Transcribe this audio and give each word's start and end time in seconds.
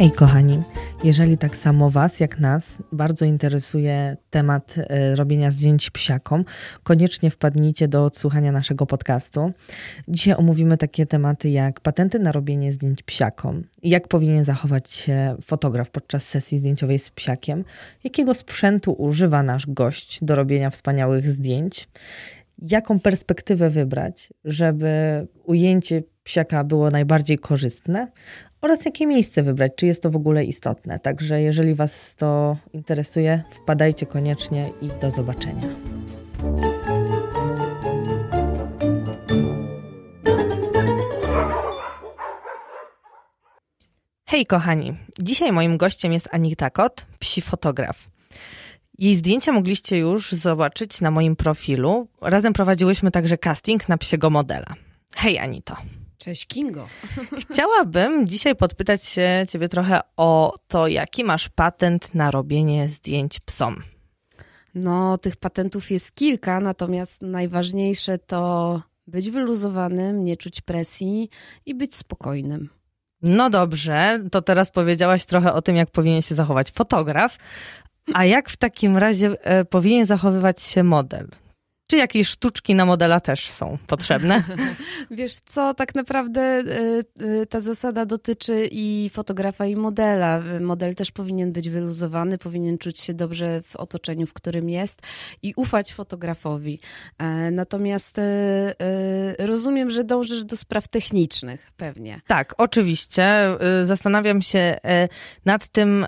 Hej 0.00 0.10
kochani, 0.10 0.62
jeżeli 1.04 1.38
tak 1.38 1.56
samo 1.56 1.90
Was 1.90 2.20
jak 2.20 2.38
nas 2.38 2.82
bardzo 2.92 3.24
interesuje 3.24 4.16
temat 4.30 4.78
y, 4.78 5.16
robienia 5.16 5.50
zdjęć 5.50 5.90
psiakom, 5.90 6.44
koniecznie 6.82 7.30
wpadnijcie 7.30 7.88
do 7.88 8.04
odsłuchania 8.04 8.52
naszego 8.52 8.86
podcastu. 8.86 9.52
Dzisiaj 10.08 10.34
omówimy 10.34 10.76
takie 10.76 11.06
tematy 11.06 11.50
jak 11.50 11.80
patenty 11.80 12.18
na 12.18 12.32
robienie 12.32 12.72
zdjęć 12.72 13.02
psiakom, 13.02 13.64
jak 13.82 14.08
powinien 14.08 14.44
zachować 14.44 14.90
się 14.90 15.36
fotograf 15.42 15.90
podczas 15.90 16.28
sesji 16.28 16.58
zdjęciowej 16.58 16.98
z 16.98 17.10
psiakiem, 17.10 17.64
jakiego 18.04 18.34
sprzętu 18.34 18.92
używa 18.92 19.42
nasz 19.42 19.66
gość 19.66 20.18
do 20.22 20.34
robienia 20.34 20.70
wspaniałych 20.70 21.28
zdjęć, 21.28 21.88
jaką 22.58 23.00
perspektywę 23.00 23.70
wybrać, 23.70 24.32
żeby 24.44 25.26
ujęcie 25.44 26.02
psiaka 26.24 26.64
było 26.64 26.90
najbardziej 26.90 27.38
korzystne 27.38 28.08
oraz 28.60 28.84
jakie 28.84 29.06
miejsce 29.06 29.42
wybrać, 29.42 29.72
czy 29.76 29.86
jest 29.86 30.02
to 30.02 30.10
w 30.10 30.16
ogóle 30.16 30.44
istotne. 30.44 30.98
Także 30.98 31.42
jeżeli 31.42 31.74
Was 31.74 32.16
to 32.16 32.56
interesuje, 32.72 33.42
wpadajcie 33.50 34.06
koniecznie 34.06 34.70
i 34.82 34.88
do 35.00 35.10
zobaczenia. 35.10 35.68
Hej 44.26 44.46
kochani, 44.46 44.96
dzisiaj 45.18 45.52
moim 45.52 45.76
gościem 45.76 46.12
jest 46.12 46.28
Anita 46.32 46.70
Kot, 46.70 47.06
psi 47.18 47.42
fotograf. 47.42 48.08
Jej 48.98 49.14
zdjęcia 49.14 49.52
mogliście 49.52 49.98
już 49.98 50.32
zobaczyć 50.32 51.00
na 51.00 51.10
moim 51.10 51.36
profilu. 51.36 52.08
Razem 52.22 52.52
prowadziłyśmy 52.52 53.10
także 53.10 53.38
casting 53.38 53.88
na 53.88 53.98
psiego 53.98 54.30
modela. 54.30 54.74
Hej 55.16 55.38
Anito. 55.38 55.76
Cześć 56.20 56.46
Kingo. 56.46 56.88
Chciałabym 57.50 58.26
dzisiaj 58.26 58.56
podpytać 58.56 59.04
się 59.04 59.46
ciebie 59.48 59.68
trochę 59.68 60.00
o 60.16 60.54
to, 60.68 60.86
jaki 60.86 61.24
masz 61.24 61.48
patent 61.48 62.14
na 62.14 62.30
robienie 62.30 62.88
zdjęć 62.88 63.40
psom. 63.40 63.76
No, 64.74 65.16
tych 65.16 65.36
patentów 65.36 65.90
jest 65.90 66.14
kilka, 66.14 66.60
natomiast 66.60 67.22
najważniejsze 67.22 68.18
to 68.18 68.82
być 69.06 69.30
wyluzowanym, 69.30 70.24
nie 70.24 70.36
czuć 70.36 70.60
presji 70.60 71.30
i 71.66 71.74
być 71.74 71.94
spokojnym. 71.94 72.68
No 73.22 73.50
dobrze, 73.50 74.20
to 74.32 74.42
teraz 74.42 74.70
powiedziałaś 74.70 75.26
trochę 75.26 75.52
o 75.52 75.62
tym, 75.62 75.76
jak 75.76 75.90
powinien 75.90 76.22
się 76.22 76.34
zachować 76.34 76.70
fotograf. 76.70 77.38
A 78.14 78.24
jak 78.24 78.50
w 78.50 78.56
takim 78.56 78.96
razie 78.96 79.44
e, 79.44 79.64
powinien 79.64 80.06
zachowywać 80.06 80.62
się 80.62 80.82
model? 80.82 81.28
Czy 81.90 81.96
jakieś 81.96 82.28
sztuczki 82.28 82.74
na 82.74 82.86
modela 82.86 83.20
też 83.20 83.50
są 83.50 83.78
potrzebne? 83.86 84.42
Wiesz 85.10 85.34
co, 85.34 85.74
tak 85.74 85.94
naprawdę 85.94 86.60
y, 86.60 87.24
y, 87.24 87.46
ta 87.46 87.60
zasada 87.60 88.06
dotyczy 88.06 88.68
i 88.72 89.10
fotografa, 89.12 89.66
i 89.66 89.76
modela. 89.76 90.42
Model 90.60 90.94
też 90.94 91.10
powinien 91.10 91.52
być 91.52 91.70
wyluzowany, 91.70 92.38
powinien 92.38 92.78
czuć 92.78 92.98
się 92.98 93.14
dobrze 93.14 93.62
w 93.62 93.76
otoczeniu, 93.76 94.26
w 94.26 94.32
którym 94.32 94.68
jest 94.68 95.02
i 95.42 95.52
ufać 95.56 95.94
fotografowi. 95.94 96.80
E, 97.18 97.50
natomiast 97.50 98.20
rozumiem, 99.38 99.90
że 99.90 100.04
dążysz 100.04 100.44
do 100.44 100.56
spraw 100.56 100.88
technicznych, 100.88 101.72
pewnie. 101.76 102.20
Tak, 102.26 102.54
oczywiście. 102.58 103.28
Zastanawiam 103.82 104.42
się 104.42 104.76
nad 105.44 105.68
tym, 105.68 106.06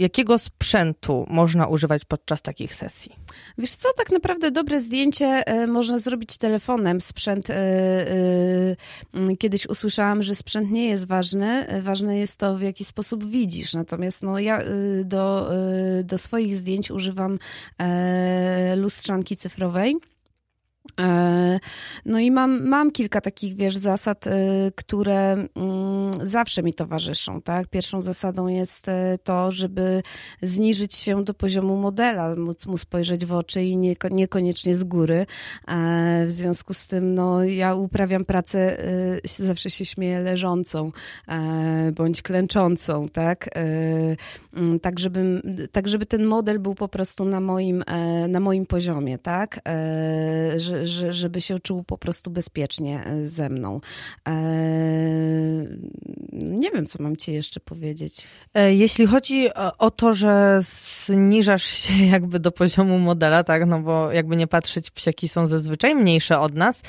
jakiego 0.00 0.38
sprzętu 0.38 1.26
można 1.30 1.66
używać 1.66 2.04
podczas 2.04 2.42
takich 2.42 2.74
sesji. 2.74 3.16
Wiesz 3.58 3.74
co, 3.74 3.88
tak 3.96 4.10
naprawdę 4.10 4.50
dobre 4.50 4.80
zdjęcie 4.80 5.26
e, 5.26 5.66
można 5.66 5.98
zrobić 5.98 6.38
telefonem. 6.38 7.00
Sprzęt, 7.00 7.50
e, 7.50 7.56
e, 7.56 9.36
kiedyś 9.38 9.66
usłyszałam, 9.66 10.22
że 10.22 10.34
sprzęt 10.34 10.70
nie 10.70 10.88
jest 10.88 11.06
ważny, 11.06 11.66
ważne 11.82 12.18
jest 12.18 12.36
to, 12.36 12.56
w 12.56 12.62
jaki 12.62 12.84
sposób 12.84 13.24
widzisz. 13.24 13.74
Natomiast 13.74 14.22
no, 14.22 14.38
ja 14.38 14.62
do, 15.04 15.50
do 16.04 16.18
swoich 16.18 16.56
zdjęć 16.56 16.90
używam 16.90 17.38
lustrzanki 18.76 19.36
cyfrowej. 19.36 19.96
E, 21.00 21.60
no 22.06 22.18
i 22.18 22.30
mam, 22.30 22.68
mam 22.68 22.90
kilka 22.90 23.20
takich, 23.20 23.56
wiesz, 23.56 23.76
zasad, 23.76 24.26
e, 24.26 24.32
które 24.74 25.32
mm, 25.32 26.12
zawsze 26.22 26.62
mi 26.62 26.74
towarzyszą, 26.74 27.42
tak? 27.42 27.68
Pierwszą 27.68 28.02
zasadą 28.02 28.46
jest 28.46 28.88
e, 28.88 29.18
to, 29.24 29.50
żeby 29.50 30.02
zniżyć 30.42 30.94
się 30.94 31.24
do 31.24 31.34
poziomu 31.34 31.76
modela, 31.76 32.36
móc 32.36 32.66
mu 32.66 32.76
spojrzeć 32.76 33.26
w 33.26 33.32
oczy 33.32 33.62
i 33.62 33.76
nie, 33.76 33.94
niekoniecznie 34.10 34.74
z 34.74 34.84
góry. 34.84 35.26
W 36.26 36.32
związku 36.32 36.74
z 36.74 36.88
tym, 36.88 37.14
no, 37.14 37.44
ja 37.44 37.74
uprawiam 37.74 38.24
pracę, 38.24 38.76
zawsze 39.24 39.70
się 39.70 39.84
śmieję, 39.84 40.20
leżącą, 40.20 40.92
bądź 41.94 42.22
klęczącą, 42.22 43.08
tak? 43.08 43.50
Mm, 44.52 44.80
tak 44.80 44.98
żeby, 44.98 45.42
tak, 45.72 45.88
żeby 45.88 46.06
ten 46.06 46.24
model 46.24 46.58
był 46.58 46.74
po 46.74 46.88
prostu 46.88 47.24
na 47.24 47.40
moim, 47.40 47.84
na 48.28 48.40
moim 48.40 48.66
poziomie, 48.66 49.18
tak? 49.18 49.60
że, 50.56 50.79
żeby 51.10 51.40
się 51.40 51.58
czuł 51.58 51.84
po 51.84 51.98
prostu 51.98 52.30
bezpiecznie 52.30 53.04
e, 53.04 53.26
ze 53.26 53.48
mną. 53.48 53.80
E, 54.28 54.32
nie 56.32 56.70
wiem, 56.70 56.86
co 56.86 57.02
mam 57.02 57.16
ci 57.16 57.32
jeszcze 57.32 57.60
powiedzieć. 57.60 58.26
E, 58.54 58.74
jeśli 58.74 59.06
chodzi 59.06 59.48
o 59.78 59.90
to, 59.90 60.12
że 60.12 60.60
zniżasz 61.06 61.64
się 61.64 61.94
jakby 62.14 62.40
do 62.40 62.52
poziomu 62.52 62.98
modela, 62.98 63.44
tak, 63.44 63.66
no 63.66 63.80
bo 63.80 64.12
jakby 64.12 64.36
nie 64.36 64.46
patrzeć, 64.46 64.90
psiaki 64.90 65.28
są 65.28 65.46
zazwyczaj 65.46 65.94
mniejsze 65.94 66.38
od 66.38 66.54
nas. 66.54 66.82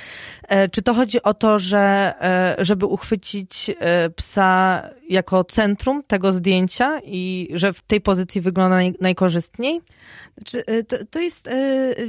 Czy 0.72 0.82
to 0.82 0.94
chodzi 0.94 1.24
o 1.24 1.34
to, 1.34 1.60
że 1.60 2.14
żeby 2.60 2.86
uchwycić 2.86 3.72
psa 4.16 4.90
jako 5.10 5.44
centrum 5.44 6.04
tego 6.04 6.34
zdjęcia 6.34 7.00
i 7.04 7.50
że 7.54 7.74
w 7.74 7.82
tej 7.82 8.02
pozycji 8.02 8.42
wygląda 8.42 8.76
naj, 8.76 8.94
najkorzystniej? 9.02 9.82
Znaczy, 10.38 10.64
to, 10.88 10.98
to 11.06 11.20
jest, 11.20 11.50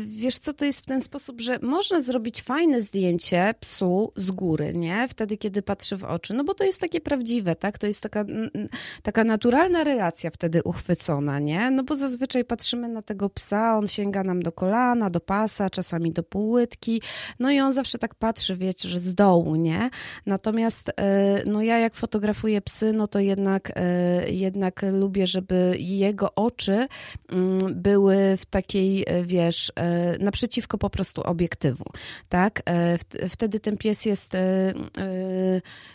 wiesz 0.06 0.38
co, 0.38 0.52
to 0.52 0.64
jest 0.64 0.80
w 0.80 0.86
ten 0.86 1.00
sposób, 1.00 1.40
że 1.40 1.58
można 1.62 2.00
zrobić 2.00 2.42
fajne 2.42 2.82
zdjęcie 2.82 3.54
psu 3.60 4.12
z 4.16 4.30
góry, 4.30 4.72
nie? 4.74 5.08
Wtedy, 5.08 5.36
kiedy 5.36 5.62
patrzy 5.62 5.96
w 5.96 6.04
oczy, 6.04 6.34
no 6.34 6.44
bo 6.44 6.54
to 6.54 6.64
jest 6.64 6.80
takie 6.80 7.00
prawdziwe, 7.00 7.56
tak? 7.56 7.78
To 7.78 7.86
jest 7.86 8.02
taka, 8.02 8.24
taka 9.02 9.24
naturalna 9.24 9.84
relacja 9.84 10.30
wtedy 10.30 10.62
uchwycona, 10.64 11.38
nie? 11.38 11.70
No 11.70 11.82
bo 11.82 11.94
zazwyczaj 11.96 12.44
patrzymy 12.44 12.88
na 12.88 13.02
tego 13.02 13.30
psa, 13.30 13.78
on 13.78 13.86
sięga 13.86 14.22
nam 14.22 14.42
do 14.42 14.52
kolana, 14.52 15.10
do 15.10 15.20
pasa, 15.20 15.70
czasami 15.70 16.12
do 16.12 16.22
półłytki, 16.22 17.02
no 17.38 17.50
i 17.50 17.60
on 17.60 17.72
zawsze 17.72 17.98
tak 17.98 18.14
patrzy, 18.14 18.56
wiecie, 18.56 18.88
że 18.88 19.00
z 19.00 19.14
dołu, 19.14 19.56
nie? 19.56 19.90
Natomiast, 20.26 20.90
e, 20.96 21.42
no 21.46 21.62
ja 21.62 21.78
jak 21.78 21.94
fotografuję 21.94 22.60
psy, 22.60 22.92
no 22.92 23.06
to 23.06 23.18
jednak, 23.18 23.72
e, 23.76 24.30
jednak 24.30 24.84
lubię, 24.92 25.26
żeby 25.26 25.76
jego 25.78 26.34
oczy 26.34 26.86
mm, 27.28 27.58
były 27.74 28.36
w 28.36 28.46
takiej, 28.46 29.04
e, 29.06 29.22
wiesz, 29.24 29.72
naprzeciwko 30.20 30.78
po 30.78 30.90
prostu 30.90 31.22
obiektywu 31.52 31.84
tak? 32.28 32.62
E, 32.66 32.98
wtedy 33.28 33.60
ten 33.60 33.76
pies 33.76 34.06
jest 34.06 34.34
e, 34.34 34.38
e, 34.38 34.72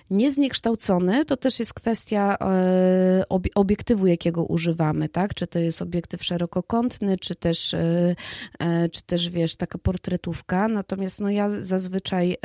niezniekształcony. 0.10 1.26
To 1.26 1.38
też 1.38 1.60
jest 1.60 1.74
kwestia 1.74 2.38
obiektywu, 3.56 4.08
jakiego 4.08 4.44
używamy, 4.44 5.10
tak? 5.10 5.34
Czy 5.34 5.48
to 5.48 5.60
jest 5.60 5.82
obiektyw 5.82 6.24
szerokokątny, 6.24 7.18
czy 7.18 7.36
też, 7.36 7.76
czy 8.92 9.02
też 9.06 9.30
wiesz, 9.30 9.56
taka 9.56 9.78
portretówka. 9.78 10.68
Natomiast 10.68 11.20
no 11.22 11.30
ja 11.30 11.50
zazwyczaj 11.50 12.38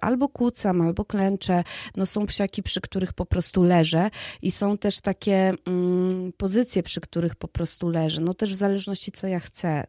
albo 0.00 0.28
kłócam, 0.28 0.80
albo 0.80 1.04
klęczę. 1.04 1.64
No 1.96 2.06
są 2.06 2.26
psiaki, 2.26 2.62
przy 2.62 2.80
których 2.80 3.12
po 3.12 3.26
prostu 3.26 3.62
leżę 3.62 4.10
i 4.42 4.50
są 4.50 4.78
też 4.78 5.00
takie 5.00 5.52
mm, 5.66 6.07
pozycje, 6.36 6.82
przy 6.82 7.00
których 7.00 7.36
po 7.36 7.48
prostu 7.48 7.88
leżę. 7.88 8.20
No 8.20 8.34
też 8.34 8.52
w 8.52 8.56
zależności, 8.56 9.12
co 9.12 9.26
ja 9.26 9.40
chcę 9.40 9.84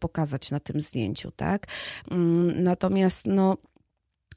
pokazać 0.00 0.50
na 0.50 0.60
tym 0.60 0.80
zdjęciu, 0.80 1.30
tak? 1.30 1.66
Mm, 2.10 2.62
Natomiast 2.62 3.26
no, 3.26 3.56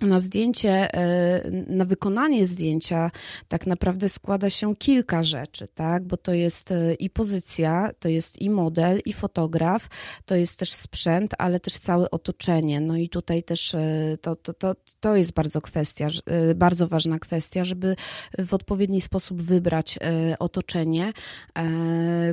na 0.01 0.19
zdjęcie, 0.19 0.93
e, 0.93 1.41
na 1.67 1.85
wykonanie 1.85 2.45
zdjęcia 2.45 3.11
tak 3.47 3.67
naprawdę 3.67 4.09
składa 4.09 4.49
się 4.49 4.75
kilka 4.75 5.23
rzeczy, 5.23 5.67
tak? 5.67 6.03
Bo 6.03 6.17
to 6.17 6.33
jest 6.33 6.71
e, 6.71 6.93
i 6.93 7.09
pozycja, 7.09 7.89
to 7.99 8.09
jest 8.09 8.41
i 8.41 8.49
model, 8.49 9.01
i 9.05 9.13
fotograf, 9.13 9.87
to 10.25 10.35
jest 10.35 10.59
też 10.59 10.73
sprzęt, 10.73 11.31
ale 11.37 11.59
też 11.59 11.73
całe 11.73 12.11
otoczenie. 12.11 12.81
No 12.81 12.97
i 12.97 13.09
tutaj 13.09 13.43
też 13.43 13.75
e, 13.75 14.17
to, 14.21 14.35
to, 14.35 14.53
to, 14.53 14.75
to 14.99 15.15
jest 15.15 15.33
bardzo 15.33 15.61
kwestia, 15.61 16.07
bardzo 16.55 16.87
ważna 16.87 17.19
kwestia, 17.19 17.63
żeby 17.63 17.95
w 18.39 18.53
odpowiedni 18.53 19.01
sposób 19.01 19.41
wybrać 19.41 19.99
otoczenie, 20.39 21.13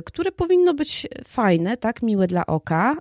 które 0.05 0.31
powinno 0.31 0.73
być 0.73 1.07
fajne, 1.27 1.77
tak? 1.77 2.01
Miłe 2.01 2.27
dla 2.27 2.45
oka, 2.45 2.97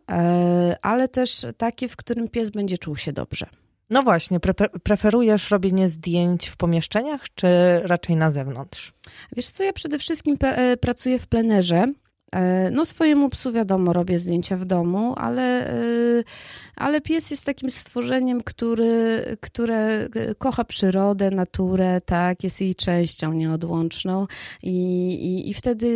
ale 0.83 1.09
też 1.09 1.47
takie, 1.56 1.89
w 1.89 1.97
którym 1.97 2.29
pies 2.29 2.51
będzie 2.51 2.79
czuł 2.79 2.97
się 2.97 3.13
dobrze. 3.13 3.47
No 3.91 4.03
właśnie, 4.03 4.41
pre 4.41 4.55
preferujesz 4.83 5.51
robienie 5.51 5.89
zdjęć 5.89 6.49
w 6.49 6.57
pomieszczeniach, 6.57 7.25
czy 7.35 7.49
raczej 7.83 8.17
na 8.17 8.31
zewnątrz? 8.31 8.93
Wiesz 9.37 9.47
co, 9.47 9.65
ja 9.65 9.73
przede 9.73 9.99
wszystkim 9.99 10.37
e, 10.43 10.77
pracuję 10.77 11.19
w 11.19 11.27
plenerze, 11.27 11.93
No 12.71 12.85
swojemu 12.85 13.31
psu 13.31 13.53
wiadomo, 13.53 13.93
robię 13.93 14.19
zdjęcia 14.19 14.56
w 14.56 14.65
domu, 14.65 15.15
ale, 15.17 15.75
ale 16.77 17.00
pies 17.00 17.31
jest 17.31 17.44
takim 17.47 17.71
stworzeniem, 17.71 18.43
który, 18.43 19.25
które 19.41 20.09
kocha 20.38 20.65
przyrodę, 20.65 21.31
naturę, 21.31 22.00
tak, 22.00 22.44
jest 22.44 22.61
jej 22.61 22.75
częścią 22.75 23.32
nieodłączną 23.32 24.27
i, 24.62 24.75
i, 25.15 25.50
i 25.50 25.55
wtedy 25.55 25.87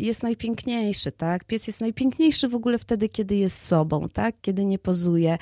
jest 0.00 0.22
najpiękniejszy, 0.22 1.12
tak. 1.12 1.44
Pies 1.44 1.66
jest 1.66 1.80
najpiękniejszy 1.80 2.48
w 2.48 2.54
ogóle 2.54 2.78
wtedy, 2.78 3.08
kiedy 3.08 3.36
jest 3.36 3.64
sobą, 3.64 4.08
tak, 4.12 4.34
kiedy 4.40 4.64
nie 4.64 4.78
pozuje. 4.78 5.38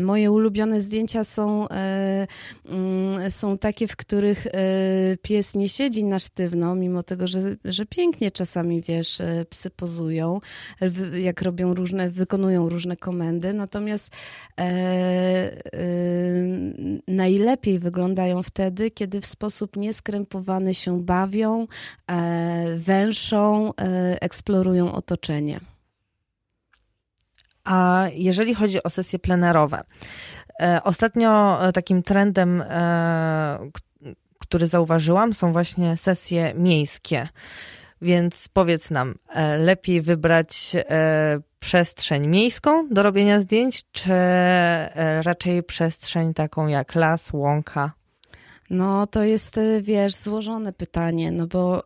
Moje 0.00 0.30
ulubione 0.30 0.80
zdjęcia 0.80 1.24
są, 1.24 1.68
mm, 1.68 3.30
są 3.30 3.58
takie, 3.58 3.88
w 3.88 3.96
których 3.96 4.46
pies 5.22 5.54
nie 5.54 5.68
siedzi 5.68 6.04
na 6.04 6.18
sztywno, 6.18 6.74
mimo 6.74 7.02
tego, 7.02 7.26
że, 7.26 7.56
że 7.64 7.86
pięknie 7.86 8.30
czasami, 8.30 8.82
wiesz, 8.82 9.01
e, 9.20 9.44
psy 9.44 9.70
pozują, 9.70 10.40
jak 11.12 11.42
robią 11.42 11.74
różne, 11.74 12.10
wykonują 12.10 12.68
różne 12.68 12.96
komendy, 12.96 13.52
natomiast 13.52 14.10
e, 14.58 14.62
e, 14.62 14.72
najlepiej 17.08 17.78
wyglądają 17.78 18.42
wtedy, 18.42 18.90
kiedy 18.90 19.20
w 19.20 19.26
sposób 19.26 19.76
nieskrępowany 19.76 20.74
się 20.74 21.00
bawią, 21.00 21.66
e, 22.06 22.76
węszą, 22.76 23.70
e, 23.74 24.22
eksplorują 24.22 24.92
otoczenie. 24.92 25.60
A 27.64 28.06
jeżeli 28.14 28.54
chodzi 28.54 28.82
o 28.82 28.90
sesje 28.90 29.18
plenerowe, 29.18 29.82
e, 30.62 30.80
ostatnio 30.84 31.58
takim 31.74 32.02
trendem, 32.02 32.62
który 34.38 34.66
zauważyłam, 34.66 35.34
są 35.34 35.52
właśnie 35.52 35.96
sesje 35.96 36.54
miejskie. 36.54 37.28
Więc 38.02 38.48
powiedz 38.48 38.90
nam, 38.90 39.14
e, 39.28 39.58
lepiej 39.58 40.02
wybrać 40.02 40.76
e, 40.76 41.40
przestrzeń 41.58 42.26
miejską 42.26 42.88
do 42.88 43.02
robienia 43.02 43.40
zdjęć, 43.40 43.84
czy 43.92 44.12
e, 44.12 45.22
raczej 45.22 45.62
przestrzeń 45.62 46.34
taką 46.34 46.66
jak 46.66 46.94
las, 46.94 47.32
łąka? 47.32 47.92
No, 48.70 49.06
to 49.06 49.22
jest, 49.22 49.60
wiesz, 49.80 50.14
złożone 50.14 50.72
pytanie, 50.72 51.32
no 51.32 51.46
bo 51.46 51.82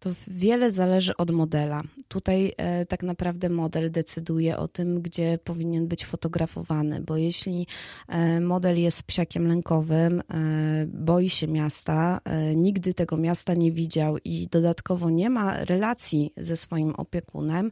to 0.00 0.10
wiele 0.28 0.70
zależy 0.70 1.16
od 1.16 1.30
modela. 1.30 1.82
Tutaj 2.08 2.52
e, 2.56 2.86
tak 2.86 3.02
naprawdę 3.02 3.48
model 3.48 3.90
decyduje 3.90 4.56
o 4.56 4.68
tym, 4.68 5.02
gdzie 5.02 5.38
powinien 5.44 5.88
być 5.88 6.06
fotografowany, 6.06 7.00
bo 7.00 7.16
jeśli 7.16 7.66
e, 8.08 8.40
model 8.40 8.80
jest 8.80 9.02
psiakiem 9.02 9.46
lękowym, 9.46 10.20
e, 10.20 10.24
boi 10.86 11.28
się 11.28 11.48
miasta, 11.48 12.20
e, 12.24 12.56
nigdy 12.56 12.94
tego 12.94 13.16
miasta 13.16 13.54
nie 13.54 13.72
widział 13.72 14.16
i 14.24 14.48
dodatkowo 14.50 15.10
nie 15.10 15.30
ma 15.30 15.64
relacji 15.64 16.32
ze 16.36 16.56
swoim 16.56 16.94
opiekunem, 16.94 17.70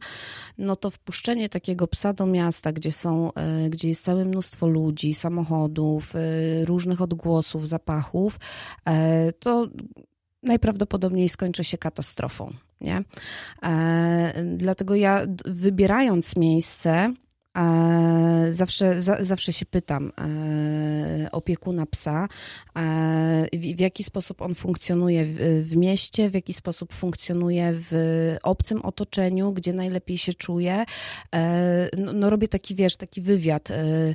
no 0.57 0.75
to 0.75 0.89
wpuszczenie 0.89 1.49
takiego 1.49 1.87
psa 1.87 2.13
do 2.13 2.25
miasta, 2.25 2.71
gdzie 2.71 2.91
są, 2.91 3.33
e, 3.33 3.69
gdzie 3.69 3.87
jest 3.89 4.03
całe 4.03 4.25
mnóstwo 4.25 4.67
ludzi, 4.67 5.13
samochodów, 5.13 6.15
e, 6.15 6.19
różnych 6.65 7.01
odgłosów, 7.01 7.67
zapachów, 7.67 8.39
to 9.39 9.67
najprawdopodobniej 10.43 11.29
skończy 11.29 11.63
się 11.63 11.77
katastrofą. 11.77 12.53
Nie? 12.81 13.03
E, 13.63 14.43
dlatego 14.57 14.95
ja, 14.95 15.25
wybierając 15.45 16.35
miejsce, 16.35 17.13
E, 17.57 18.51
zawsze, 18.51 19.01
za, 19.01 19.23
zawsze 19.23 19.53
się 19.53 19.65
pytam 19.65 20.11
e, 20.17 21.31
opiekuna 21.31 21.85
psa, 21.85 22.27
e, 22.75 23.47
w, 23.53 23.75
w, 23.75 23.79
jaki 23.79 24.03
sposób 24.03 24.41
on 24.41 24.55
funkcjonuje 24.55 25.25
w, 25.25 25.35
w, 25.69 25.77
mieście, 25.77 26.29
w 26.29 26.33
jaki 26.33 26.53
sposób 26.53 26.93
funkcjonuje 26.93 27.73
w 27.73 27.91
obcym 28.43 28.81
otoczeniu, 28.81 29.53
gdzie 29.53 29.73
najlepiej 29.73 30.17
się 30.17 30.33
czuje. 30.33 30.85
No, 31.97 32.13
no 32.13 32.29
robię 32.29 32.47
taki, 32.47 32.75
wiesz, 32.75 32.97
taki 32.97 33.21
wywiad, 33.21 33.71
mm, 33.71 34.13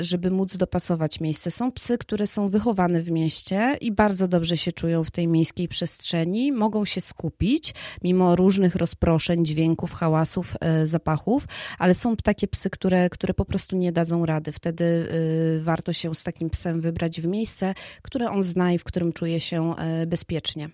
żeby 0.00 0.30
móc 0.30 0.56
dopasować 0.56 1.20
miejsce. 1.20 1.50
Są 1.50 1.72
psy, 1.72 1.98
które 1.98 2.26
są 2.26 2.48
wychowane 2.48 3.02
w 3.02 3.10
mieście 3.10 3.76
i 3.80 3.92
bardzo 3.92 4.28
dobrze 4.28 4.56
się 4.56 4.72
czują 4.72 5.04
w 5.04 5.10
tej 5.10 5.28
miejskiej 5.28 5.68
przestrzeni, 5.68 6.52
mogą 6.52 6.84
się 6.84 7.00
skupić 7.00 7.74
mimo 8.02 8.36
różnych 8.36 8.74
rozproszeń, 8.74 9.44
dźwięków, 9.44 9.92
hałasów, 9.92 10.56
zapachów, 10.84 11.44
ale 11.78 11.94
są 11.94 12.16
takie 12.16 12.48
psy, 12.48 12.70
które, 12.70 13.10
które 13.10 13.34
po 13.34 13.44
prostu 13.44 13.76
nie 13.76 13.92
dadzą 13.92 14.26
rady. 14.26 14.52
Wtedy 14.52 14.84
y, 14.84 15.60
warto 15.62 15.92
się 15.92 16.14
z 16.14 16.24
takim 16.24 16.50
psem 16.50 16.80
wybrać 16.80 17.20
w 17.20 17.26
miejsce, 17.26 17.74
które 18.02 18.30
on 18.30 18.42
zna 18.42 18.72
i 18.72 18.78
w 18.78 18.84
którym 18.84 19.12
czuje 19.12 19.40
się 19.40 19.74
y, 20.02 20.06
bezpiecznie. 20.06 20.70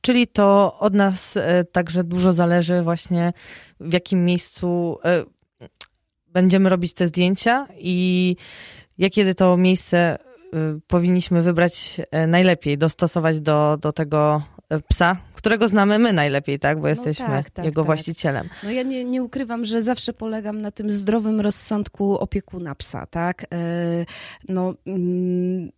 Czyli 0.00 0.26
to 0.26 0.78
od 0.78 0.94
nas 0.94 1.38
także 1.72 2.04
dużo 2.04 2.32
zależy 2.32 2.82
właśnie 2.82 3.32
w 3.80 3.92
jakim 3.92 4.24
miejscu 4.24 4.98
będziemy 6.38 6.68
robić 6.68 6.94
te 6.94 7.08
zdjęcia 7.08 7.66
i 7.78 8.36
jakie 8.98 9.34
to 9.34 9.56
miejsce 9.56 10.18
powinniśmy 10.86 11.42
wybrać 11.42 12.00
najlepiej, 12.28 12.78
dostosować 12.78 13.40
do, 13.40 13.78
do 13.80 13.92
tego 13.92 14.42
psa, 14.88 15.16
którego 15.34 15.68
znamy 15.68 15.98
my 15.98 16.12
najlepiej, 16.12 16.58
tak? 16.58 16.76
Bo 16.76 16.82
no 16.82 16.88
jesteśmy 16.88 17.26
tak, 17.26 17.50
tak, 17.50 17.64
jego 17.64 17.80
tak. 17.80 17.86
właścicielem. 17.86 18.48
No 18.62 18.70
ja 18.70 18.82
nie, 18.82 19.04
nie 19.04 19.22
ukrywam, 19.22 19.64
że 19.64 19.82
zawsze 19.82 20.12
polegam 20.12 20.60
na 20.60 20.70
tym 20.70 20.90
zdrowym 20.90 21.40
rozsądku 21.40 22.18
opiekuna 22.18 22.74
psa, 22.74 23.06
tak? 23.06 23.42
E, 23.42 23.46
no, 24.48 24.74
mm, 24.86 25.70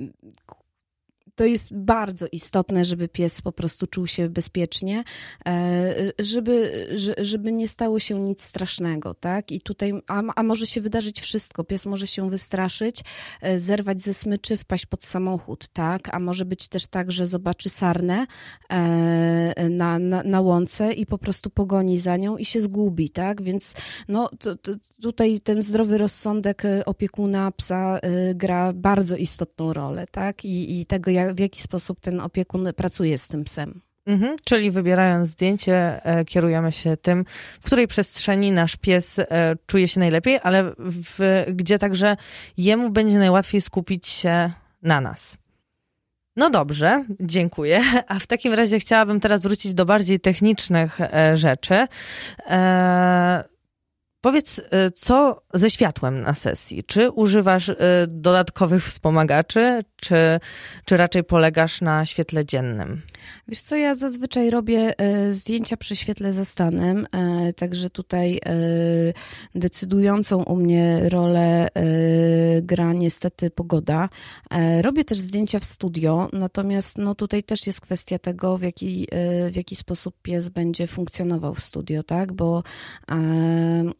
to 1.40 1.44
jest 1.44 1.74
bardzo 1.74 2.26
istotne, 2.32 2.84
żeby 2.84 3.08
pies 3.08 3.42
po 3.42 3.52
prostu 3.52 3.86
czuł 3.86 4.06
się 4.06 4.28
bezpiecznie, 4.28 5.04
e, 5.46 6.12
żeby, 6.18 6.86
żeby 7.18 7.52
nie 7.52 7.68
stało 7.68 7.98
się 7.98 8.20
nic 8.20 8.42
strasznego, 8.42 9.14
tak? 9.14 9.52
I 9.52 9.60
tutaj, 9.60 9.92
a, 10.06 10.22
a 10.36 10.42
może 10.42 10.66
się 10.66 10.80
wydarzyć 10.80 11.20
wszystko. 11.20 11.64
Pies 11.64 11.86
może 11.86 12.06
się 12.06 12.30
wystraszyć, 12.30 13.00
e, 13.40 13.60
zerwać 13.60 14.02
ze 14.02 14.14
smyczy, 14.14 14.56
wpaść 14.56 14.86
pod 14.86 15.04
samochód, 15.04 15.68
tak? 15.68 16.14
A 16.14 16.18
może 16.18 16.44
być 16.44 16.68
też 16.68 16.86
tak, 16.86 17.12
że 17.12 17.26
zobaczy 17.26 17.68
sarnę 17.68 18.26
e, 18.68 19.68
na, 19.70 19.98
na, 19.98 20.22
na 20.22 20.40
łące 20.40 20.92
i 20.92 21.06
po 21.06 21.18
prostu 21.18 21.50
pogoni 21.50 21.98
za 21.98 22.16
nią 22.16 22.36
i 22.36 22.44
się 22.44 22.60
zgubi, 22.60 23.10
tak? 23.10 23.42
Więc 23.42 23.74
no, 24.08 24.30
to, 24.38 24.56
to 24.56 24.72
tutaj 25.02 25.40
ten 25.40 25.62
zdrowy 25.62 25.98
rozsądek 25.98 26.62
opiekuna 26.86 27.50
psa 27.50 28.00
gra 28.34 28.72
bardzo 28.72 29.16
istotną 29.16 29.72
rolę, 29.72 30.06
tak? 30.10 30.44
I, 30.44 30.80
i 30.80 30.86
tego, 30.86 31.10
jak 31.10 31.29
w 31.34 31.40
jaki 31.40 31.62
sposób 31.62 32.00
ten 32.00 32.20
opiekun 32.20 32.68
pracuje 32.76 33.18
z 33.18 33.28
tym 33.28 33.44
psem. 33.44 33.80
Mhm, 34.06 34.36
czyli 34.44 34.70
wybierając 34.70 35.28
zdjęcie, 35.28 36.04
e, 36.04 36.24
kierujemy 36.24 36.72
się 36.72 36.96
tym, 36.96 37.24
w 37.60 37.64
której 37.64 37.88
przestrzeni 37.88 38.52
nasz 38.52 38.76
pies 38.76 39.18
e, 39.18 39.56
czuje 39.66 39.88
się 39.88 40.00
najlepiej, 40.00 40.38
ale 40.42 40.72
w, 40.78 41.44
gdzie 41.54 41.78
także 41.78 42.16
jemu 42.56 42.90
będzie 42.90 43.18
najłatwiej 43.18 43.60
skupić 43.60 44.06
się 44.06 44.52
na 44.82 45.00
nas. 45.00 45.38
No 46.36 46.50
dobrze, 46.50 47.04
dziękuję. 47.20 47.80
A 48.08 48.18
w 48.18 48.26
takim 48.26 48.52
razie 48.52 48.78
chciałabym 48.78 49.20
teraz 49.20 49.42
wrócić 49.42 49.74
do 49.74 49.84
bardziej 49.84 50.20
technicznych 50.20 51.00
e, 51.00 51.36
rzeczy. 51.36 51.86
Powiedz, 54.20 54.58
y, 54.58 54.62
co 54.94 55.42
ze 55.54 55.70
światłem 55.70 56.22
na 56.22 56.34
sesji? 56.34 56.84
Czy 56.84 57.10
używasz 57.10 57.68
y, 57.68 57.76
dodatkowych 58.08 58.84
wspomagaczy, 58.84 59.80
czy, 59.96 60.40
czy 60.84 60.96
raczej 60.96 61.24
polegasz 61.24 61.80
na 61.80 62.06
świetle 62.06 62.44
dziennym? 62.44 63.02
Wiesz 63.48 63.60
co, 63.60 63.76
ja 63.76 63.94
zazwyczaj 63.94 64.50
robię 64.50 64.94
y, 65.28 65.34
zdjęcia 65.34 65.76
przy 65.76 65.96
świetle 65.96 66.32
zastanym, 66.32 67.06
także 67.56 67.90
tutaj 67.90 68.40
decydującą 69.54 70.42
u 70.42 70.56
mnie 70.56 71.08
rolę 71.08 71.68
gra 72.62 72.92
niestety 72.92 73.50
pogoda. 73.50 74.08
Robię 74.82 75.04
też 75.04 75.18
zdjęcia 75.18 75.58
w 75.58 75.64
studio, 75.64 76.28
natomiast 76.32 76.98
no 76.98 77.14
tutaj 77.14 77.42
też 77.42 77.66
jest 77.66 77.80
kwestia 77.80 78.18
tego, 78.18 78.58
w 78.58 78.62
jaki, 78.62 79.06
w 79.50 79.56
jaki 79.56 79.76
sposób 79.76 80.14
pies 80.22 80.48
będzie 80.48 80.86
funkcjonował 80.86 81.54
w 81.54 81.60
studio, 81.60 82.02
tak? 82.02 82.32
Bo 82.32 82.62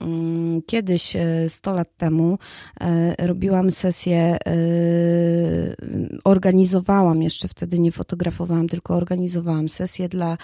Mm, 0.01 0.63
kiedyś, 0.67 1.17
100 1.49 1.71
e, 1.71 1.75
lat 1.75 1.97
temu, 1.97 2.39
e, 2.81 3.27
robiłam 3.27 3.71
sesję, 3.71 4.39
e, 4.47 4.57
organizowałam, 6.25 7.23
jeszcze 7.23 7.49
wtedy 7.49 7.79
nie 7.79 7.93
fotografowałam, 7.93 8.69
tylko 8.69 8.95
organizowałam 8.95 9.20
sesję 9.69 10.09
dla 10.09 10.37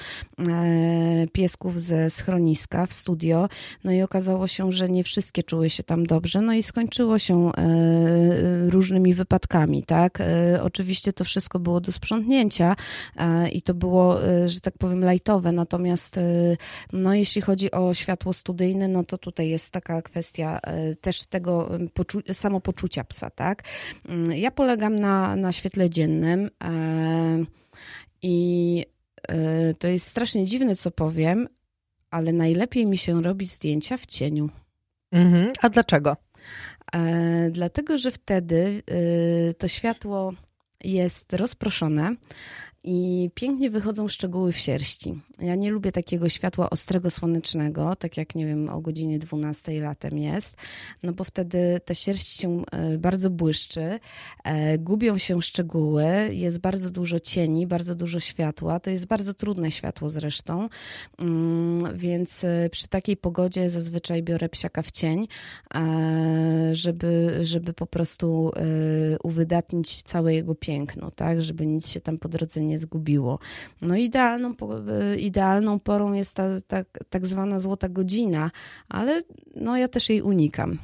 piesków 1.32 1.80
ze 1.80 2.10
schroniska 2.10 2.86
w 2.86 2.92
studio. 2.92 3.48
No 3.84 3.92
i 3.92 4.02
okazało 4.02 4.46
się, 4.46 4.72
że 4.72 4.88
nie 4.88 5.04
wszystkie 5.04 5.42
czuły 5.42 5.70
się 5.70 5.82
tam 5.82 6.06
dobrze, 6.06 6.40
no 6.40 6.52
i 6.52 6.62
skończyło 6.62 7.18
się 7.18 7.50
różnymi 8.68 9.14
wypadkami, 9.14 9.82
tak? 9.82 10.22
Oczywiście 10.62 11.12
to 11.12 11.24
wszystko 11.24 11.58
było 11.58 11.80
do 11.80 11.92
sprzątnięcia 11.92 12.76
i 13.52 13.62
to 13.62 13.74
było, 13.74 14.18
że 14.46 14.60
tak 14.60 14.78
powiem, 14.78 15.04
lajtowe, 15.04 15.52
natomiast 15.52 16.20
no 16.92 17.14
jeśli 17.14 17.42
chodzi 17.42 17.70
o 17.70 17.94
światło 17.94 18.32
studyjne, 18.32 18.88
no 18.88 19.04
to 19.04 19.18
tutaj 19.18 19.48
jest 19.48 19.70
taka 19.70 20.02
kwestia 20.02 20.60
e, 20.62 20.94
też 20.94 21.26
tego 21.26 21.70
poczu- 21.94 22.32
samopoczucia 22.32 23.04
psa, 23.04 23.30
tak? 23.30 23.62
Mm, 24.08 24.32
ja 24.32 24.50
polegam 24.50 24.96
na, 24.96 25.36
na 25.36 25.52
świetle 25.52 25.90
dziennym 25.90 26.50
e, 28.22 28.26
i 28.26 28.84
to 29.78 29.88
jest 29.88 30.06
strasznie 30.06 30.44
dziwne, 30.44 30.76
co 30.76 30.90
powiem, 30.90 31.48
ale 32.10 32.32
najlepiej 32.32 32.86
mi 32.86 32.98
się 32.98 33.22
robi 33.22 33.46
zdjęcia 33.46 33.96
w 33.96 34.06
cieniu. 34.06 34.50
Mhm. 35.12 35.52
A 35.62 35.68
dlaczego? 35.68 36.16
E, 36.94 37.50
dlatego, 37.50 37.98
że 37.98 38.10
wtedy 38.10 38.82
e, 39.50 39.54
to 39.54 39.68
światło 39.68 40.32
jest 40.84 41.32
rozproszone, 41.32 42.16
i 42.86 43.30
pięknie 43.34 43.70
wychodzą 43.70 44.08
szczegóły 44.08 44.52
w 44.52 44.58
sierści. 44.58 45.20
Ja 45.38 45.54
nie 45.54 45.70
lubię 45.70 45.92
takiego 45.92 46.28
światła 46.28 46.70
ostrego, 46.70 47.10
słonecznego, 47.10 47.96
tak 47.96 48.16
jak, 48.16 48.34
nie 48.34 48.46
wiem, 48.46 48.68
o 48.68 48.80
godzinie 48.80 49.18
12 49.18 49.80
latem 49.80 50.18
jest, 50.18 50.56
no 51.02 51.12
bo 51.12 51.24
wtedy 51.24 51.80
ta 51.84 51.94
sierść 51.94 52.26
się 52.40 52.62
e, 52.72 52.98
bardzo 52.98 53.30
błyszczy, 53.30 54.00
e, 54.44 54.78
gubią 54.78 55.18
się 55.18 55.42
szczegóły, 55.42 56.04
jest 56.32 56.58
bardzo 56.58 56.90
dużo 56.90 57.20
cieni, 57.20 57.66
bardzo 57.66 57.94
dużo 57.94 58.20
światła. 58.20 58.80
To 58.80 58.90
jest 58.90 59.06
bardzo 59.06 59.34
trudne 59.34 59.70
światło 59.70 60.08
zresztą, 60.08 60.68
mm, 61.18 61.98
więc 61.98 62.44
e, 62.44 62.68
przy 62.70 62.88
takiej 62.88 63.16
pogodzie 63.16 63.70
zazwyczaj 63.70 64.22
biorę 64.22 64.48
psiaka 64.48 64.82
w 64.82 64.90
cień, 64.90 65.28
żeby, 66.72 67.38
żeby 67.40 67.72
po 67.72 67.86
prostu 67.86 68.52
uwydatnić 69.22 70.02
całe 70.02 70.34
jego 70.34 70.54
piękno, 70.54 71.10
tak, 71.10 71.42
żeby 71.42 71.66
nic 71.66 71.88
się 71.88 72.00
tam 72.00 72.18
po 72.18 72.28
drodze 72.28 72.60
nie 72.60 72.75
zgubiło. 72.78 73.38
No 73.82 73.96
idealną, 73.96 74.54
e, 74.88 75.16
idealną 75.16 75.78
porą 75.78 76.12
jest 76.12 76.34
ta, 76.34 76.60
ta 76.66 76.84
tak 77.10 77.26
zwana 77.26 77.58
złota 77.58 77.88
godzina, 77.88 78.50
ale 78.88 79.22
no 79.56 79.76
ja 79.76 79.88
też 79.88 80.08
jej 80.08 80.22
unikam. 80.22 80.78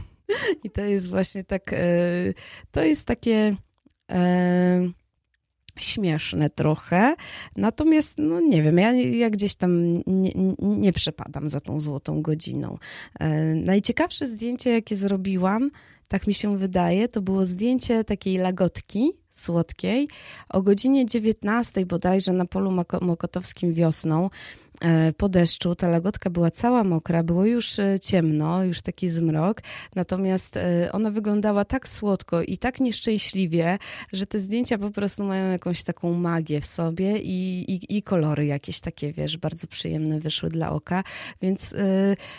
I 0.64 0.70
to 0.70 0.80
jest 0.80 1.10
właśnie 1.10 1.44
tak, 1.44 1.72
e, 1.72 1.78
to 2.70 2.82
jest 2.82 3.06
takie 3.06 3.56
e, 4.10 4.90
śmieszne 5.78 6.50
trochę. 6.50 7.14
Natomiast, 7.56 8.18
no 8.18 8.40
nie 8.40 8.62
wiem, 8.62 8.78
ja, 8.78 8.92
ja 8.92 9.30
gdzieś 9.30 9.56
tam 9.56 9.88
nie, 10.06 10.32
nie 10.58 10.92
przepadam 10.92 11.48
za 11.48 11.60
tą 11.60 11.80
złotą 11.80 12.22
godziną. 12.22 12.78
Najciekawsze 13.54 14.26
zdjęcie, 14.26 14.70
jakie 14.70 14.96
zrobiłam, 14.96 15.70
tak 16.08 16.26
mi 16.26 16.34
się 16.34 16.58
wydaje, 16.58 17.08
to 17.08 17.22
było 17.22 17.46
zdjęcie 17.46 18.04
takiej 18.04 18.38
lagotki 18.38 19.12
słodkiej 19.36 20.08
o 20.48 20.62
godzinie 20.62 21.06
19 21.06 21.86
bodajże 21.86 22.32
na 22.32 22.44
polu 22.44 22.84
mokotowskim 23.00 23.74
wiosną 23.74 24.30
e, 24.80 25.12
po 25.12 25.28
deszczu. 25.28 25.74
Ta 25.74 25.88
lagotka 25.88 26.30
była 26.30 26.50
cała 26.50 26.84
mokra, 26.84 27.22
było 27.22 27.44
już 27.44 27.78
e, 27.78 28.00
ciemno, 28.00 28.64
już 28.64 28.82
taki 28.82 29.08
zmrok, 29.08 29.60
natomiast 29.94 30.56
e, 30.56 30.92
ona 30.92 31.10
wyglądała 31.10 31.64
tak 31.64 31.88
słodko 31.88 32.42
i 32.42 32.58
tak 32.58 32.80
nieszczęśliwie, 32.80 33.78
że 34.12 34.26
te 34.26 34.38
zdjęcia 34.38 34.78
po 34.78 34.90
prostu 34.90 35.24
mają 35.24 35.50
jakąś 35.50 35.82
taką 35.82 36.12
magię 36.12 36.60
w 36.60 36.66
sobie 36.66 37.18
i, 37.18 37.64
i, 37.72 37.96
i 37.96 38.02
kolory 38.02 38.46
jakieś 38.46 38.80
takie, 38.80 39.12
wiesz, 39.12 39.36
bardzo 39.36 39.66
przyjemne 39.66 40.20
wyszły 40.20 40.50
dla 40.50 40.70
oka, 40.70 41.04
więc 41.42 41.74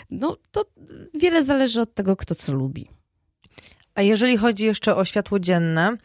no, 0.10 0.38
to 0.52 0.64
wiele 1.14 1.44
zależy 1.44 1.82
od 1.82 1.94
tego, 1.94 2.16
kto 2.16 2.36
co 2.36 2.54
lubi. 2.54 2.97
A 3.98 4.02
jeżeli 4.02 4.38
chodzi 4.38 4.66
jeszcze 4.66 4.96
o 4.96 5.06
światło 5.06 5.40
dzienne, 5.40 5.98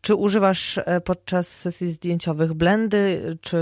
czy 0.00 0.14
używasz 0.14 0.78
e, 0.78 1.00
podczas 1.00 1.48
sesji 1.48 1.92
zdjęciowych 1.92 2.54
blendy 2.54 3.36
czy 3.40 3.58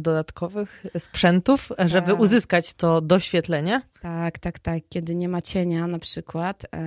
dodatkowych 0.00 0.82
sprzętów, 0.98 1.68
żeby 1.86 2.12
tak. 2.12 2.20
uzyskać 2.20 2.74
to 2.74 3.00
doświetlenie? 3.00 3.80
Tak, 4.00 4.38
tak, 4.38 4.58
tak. 4.58 4.82
Kiedy 4.88 5.14
nie 5.14 5.28
ma 5.28 5.42
cienia 5.42 5.86
na 5.86 5.98
przykład, 5.98 6.64
e, 6.64 6.78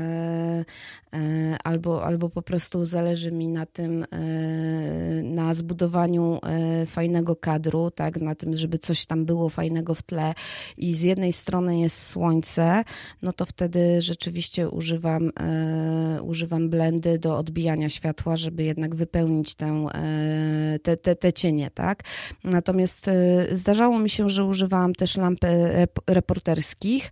e, 1.14 1.58
albo, 1.64 2.06
albo 2.06 2.30
po 2.30 2.42
prostu 2.42 2.86
zależy 2.86 3.32
mi 3.32 3.48
na 3.48 3.66
tym, 3.66 4.04
e, 4.04 4.08
na 5.24 5.54
zbudowaniu 5.54 6.40
e, 6.44 6.86
fajnego 6.86 7.36
kadru, 7.36 7.92
tak, 7.92 8.22
na 8.22 8.36
tym, 8.36 8.56
żeby 8.56 8.78
coś 8.78 9.06
tam 9.06 9.26
było 9.26 9.50
fajnego 9.50 9.96
w 9.96 10.02
tle 10.02 10.34
i 10.78 10.96
z 10.96 11.02
jednej 11.02 11.34
strony 11.34 11.80
jest 11.80 12.08
słońce, 12.08 12.84
no 13.22 13.34
to 13.34 13.46
wtedy 13.46 14.02
rzeczywiście 14.02 14.70
używam, 14.70 15.32
e, 15.40 16.22
używam 16.22 16.70
blendy 16.70 17.20
do 17.20 17.38
odbijania 17.38 17.90
światła, 17.90 18.36
żeby 18.36 18.64
jednak 18.64 18.93
wypełnić 18.94 19.56
tę, 19.56 19.86
te, 20.84 20.98
te, 20.98 21.16
te 21.16 21.34
cienie, 21.34 21.72
tak. 21.72 22.04
Natomiast 22.44 23.10
zdarzało 23.52 24.00
mi 24.00 24.10
się, 24.10 24.30
że 24.30 24.46
używałam 24.46 24.94
też 24.94 25.18
lamp 25.18 25.40
reporterskich, 26.08 27.12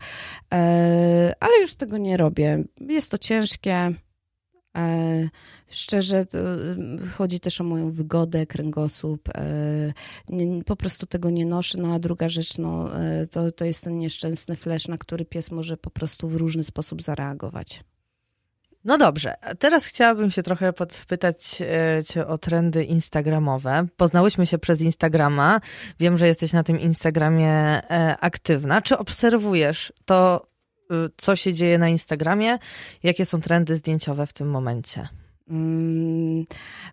E, 0.54 1.34
ale 1.40 1.62
już 1.62 1.76
tego 1.76 1.98
nie 1.98 2.18
robię. 2.18 2.64
Jest 2.82 3.12
to 3.12 3.18
ciężkie. 3.18 3.94
E, 4.78 5.30
szczerze, 5.70 6.26
chodzi 7.18 7.40
też 7.40 7.62
o 7.62 7.64
moją 7.64 7.92
wygodę, 7.92 8.46
kręgosłup. 8.46 9.30
E, 9.30 9.94
po 10.66 10.76
prostu 10.76 11.06
tego 11.06 11.30
nie 11.30 11.46
noszę. 11.46 11.78
No 11.82 11.94
a 11.94 12.00
druga 12.00 12.30
rzecz, 12.30 12.58
no, 12.58 12.90
to, 13.32 13.52
to 13.52 13.66
jest 13.66 13.84
ten 13.84 14.00
nieszczęsny 14.00 14.56
flash, 14.56 14.88
na 14.88 14.98
który 14.98 15.26
pies 15.26 15.52
może 15.52 15.78
po 15.78 15.90
prostu 15.90 16.30
w 16.30 16.36
różny 16.36 16.64
sposób 16.64 17.02
zareagować. 17.02 17.84
No 18.86 18.98
dobrze, 18.98 19.34
teraz 19.60 19.86
chciałabym 19.86 20.32
się 20.32 20.44
trochę 20.44 20.74
podpytać 20.74 21.62
e, 21.62 22.04
cię 22.04 22.28
o 22.28 22.38
trendy 22.38 22.84
instagramowe. 22.84 23.88
Poznałyśmy 23.98 24.46
się 24.46 24.58
przez 24.58 24.82
Instagrama. 24.82 25.62
Wiem, 26.00 26.18
że 26.18 26.28
jesteś 26.28 26.54
na 26.54 26.64
tym 26.64 26.80
Instagramie 26.80 27.52
e, 27.52 28.18
aktywna. 28.22 28.82
Czy 28.82 28.98
obserwujesz 28.98 29.94
to, 30.06 30.48
y, 30.92 30.96
co 31.18 31.36
się 31.36 31.54
dzieje 31.54 31.78
na 31.78 31.90
Instagramie? 31.90 32.58
Jakie 33.04 33.26
są 33.26 33.42
trendy 33.42 33.78
zdjęciowe 33.78 34.28
w 34.28 34.34
tym 34.34 34.50
momencie? 34.50 35.08
Hmm, 35.50 36.46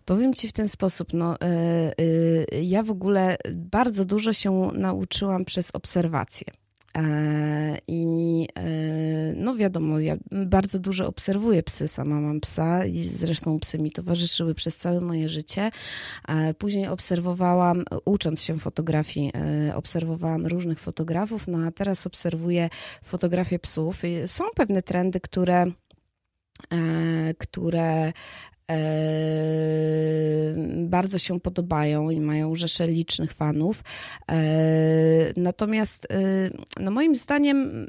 powiem 0.05 0.33
ci 0.33 0.47
w 0.47 0.53
ten 0.53 0.67
sposób, 0.67 1.13
no, 1.13 1.35
y, 1.35 2.03
y, 2.03 2.63
ja 2.63 2.83
w 2.83 2.91
ogóle 2.91 3.37
bardzo 3.53 4.05
dużo 4.05 4.33
się 4.33 4.71
nauczyłam 4.73 5.45
przez 5.45 5.71
obserwacje. 5.73 6.47
E, 6.97 7.77
I 7.87 8.47
e, 8.55 8.63
no 9.35 9.55
wiadomo, 9.55 9.99
ja 9.99 10.17
bardzo 10.31 10.79
dużo 10.79 11.07
obserwuję 11.07 11.63
psy, 11.63 11.87
sama 11.87 12.21
mam 12.21 12.39
psa 12.39 12.85
i 12.85 13.01
zresztą 13.03 13.59
psy 13.59 13.79
mi 13.79 13.91
towarzyszyły 13.91 14.55
przez 14.55 14.75
całe 14.75 15.01
moje 15.01 15.29
życie. 15.29 15.69
E, 16.27 16.53
później 16.53 16.87
obserwowałam, 16.87 17.83
ucząc 18.05 18.41
się 18.41 18.59
fotografii, 18.59 19.31
obserwowałam 19.75 20.45
różnych 20.45 20.79
fotografów, 20.79 21.47
no 21.47 21.67
a 21.67 21.71
teraz 21.71 22.07
obserwuję 22.07 22.69
fotografię 23.03 23.59
psów. 23.59 24.01
Są 24.25 24.43
pewne 24.55 24.81
trendy, 24.81 25.19
które 25.19 25.65
które 27.39 28.13
bardzo 30.75 31.17
się 31.17 31.39
podobają 31.39 32.09
i 32.09 32.21
mają 32.21 32.55
rzesze 32.55 32.87
licznych 32.87 33.33
fanów. 33.33 33.83
Natomiast 35.37 36.07
no 36.79 36.91
moim 36.91 37.15
zdaniem 37.15 37.87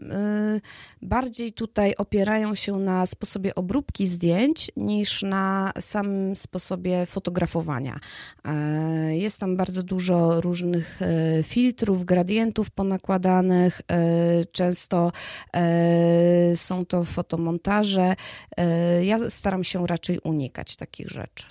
bardziej 1.03 1.53
tutaj 1.53 1.95
opierają 1.99 2.55
się 2.55 2.77
na 2.77 3.07
sposobie 3.07 3.55
obróbki 3.55 4.07
zdjęć 4.07 4.71
niż 4.77 5.23
na 5.23 5.73
samym 5.81 6.37
sposobie 6.37 7.07
fotografowania. 7.07 8.01
Jest 9.11 9.41
tam 9.41 9.57
bardzo 9.57 9.83
dużo 9.83 10.41
różnych 10.41 11.01
filtrów, 11.43 12.05
gradientów 12.05 12.71
ponakładanych. 12.71 13.81
Często 14.53 15.13
są 16.55 16.87
to 16.87 17.05
fotomontaże. 17.05 18.15
Ja 19.03 19.31
staram 19.31 19.65
się 19.65 19.87
raczej 19.87 20.19
unikać 20.19 20.70
takich 20.77 21.09
rzeczy. 21.09 21.47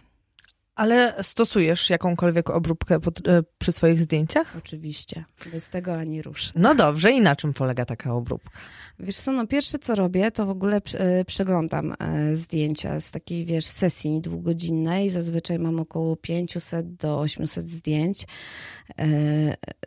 Ale 0.79 1.23
stosujesz 1.23 1.89
jakąkolwiek 1.89 2.49
obróbkę 2.49 2.99
pod, 2.99 3.27
e, 3.27 3.43
przy 3.57 3.71
swoich 3.71 3.99
zdjęciach? 3.99 4.55
Oczywiście. 4.57 5.25
Bez 5.53 5.69
tego 5.69 5.95
ani 5.95 6.21
rusz. 6.21 6.51
No 6.55 6.75
dobrze, 6.75 7.11
i 7.11 7.21
na 7.21 7.35
czym 7.35 7.53
polega 7.53 7.85
taka 7.85 8.13
obróbka? 8.13 8.49
Wiesz 8.99 9.15
co, 9.15 9.31
no 9.31 9.47
pierwsze 9.47 9.79
co 9.79 9.95
robię, 9.95 10.31
to 10.31 10.45
w 10.45 10.49
ogóle 10.49 10.81
e, 10.93 11.25
przeglądam 11.25 11.95
e, 11.99 12.35
zdjęcia 12.35 12.99
z 12.99 13.11
takiej, 13.11 13.45
wiesz, 13.45 13.65
sesji 13.65 14.21
dwugodzinnej. 14.21 15.09
Zazwyczaj 15.09 15.59
mam 15.59 15.79
około 15.79 16.15
500 16.15 16.95
do 16.95 17.19
800 17.19 17.69
zdjęć. 17.69 18.27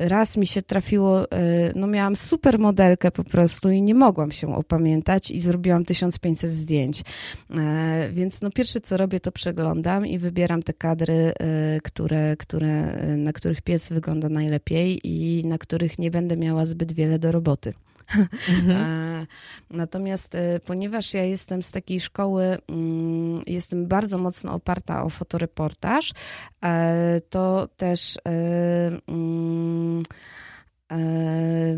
Raz 0.00 0.36
mi 0.36 0.46
się 0.46 0.62
trafiło, 0.62 1.26
no 1.74 1.86
miałam 1.86 2.16
super 2.16 2.58
modelkę 2.58 3.10
po 3.10 3.24
prostu 3.24 3.70
i 3.70 3.82
nie 3.82 3.94
mogłam 3.94 4.32
się 4.32 4.56
opamiętać 4.56 5.30
i 5.30 5.40
zrobiłam 5.40 5.84
1500 5.84 6.50
zdjęć. 6.50 7.02
Więc 8.12 8.42
no 8.42 8.50
pierwsze 8.50 8.80
co 8.80 8.96
robię, 8.96 9.20
to 9.20 9.32
przeglądam 9.32 10.06
i 10.06 10.18
wybieram 10.18 10.62
te 10.62 10.72
kadry, 10.82 11.32
y, 11.76 11.80
które, 11.80 12.36
które, 12.36 13.02
y, 13.04 13.16
na 13.16 13.32
których 13.32 13.62
pies 13.62 13.88
wygląda 13.88 14.28
najlepiej 14.28 15.00
i 15.04 15.46
na 15.46 15.58
których 15.58 15.98
nie 15.98 16.10
będę 16.10 16.36
miała 16.36 16.66
zbyt 16.66 16.92
wiele 16.92 17.18
do 17.18 17.32
roboty. 17.32 17.74
Mhm. 18.48 19.26
Natomiast 19.70 20.34
y, 20.34 20.60
ponieważ 20.66 21.14
ja 21.14 21.24
jestem 21.24 21.62
z 21.62 21.70
takiej 21.70 22.00
szkoły, 22.00 22.58
mm, 22.68 23.42
jestem 23.46 23.86
bardzo 23.86 24.18
mocno 24.18 24.54
oparta 24.54 25.04
o 25.04 25.08
fotoreportaż, 25.08 26.12
to 27.30 27.68
też 27.76 28.18
mm, 28.24 30.02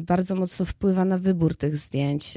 bardzo 0.00 0.34
mocno 0.34 0.66
wpływa 0.66 1.04
na 1.04 1.18
wybór 1.18 1.56
tych 1.56 1.76
zdjęć. 1.76 2.34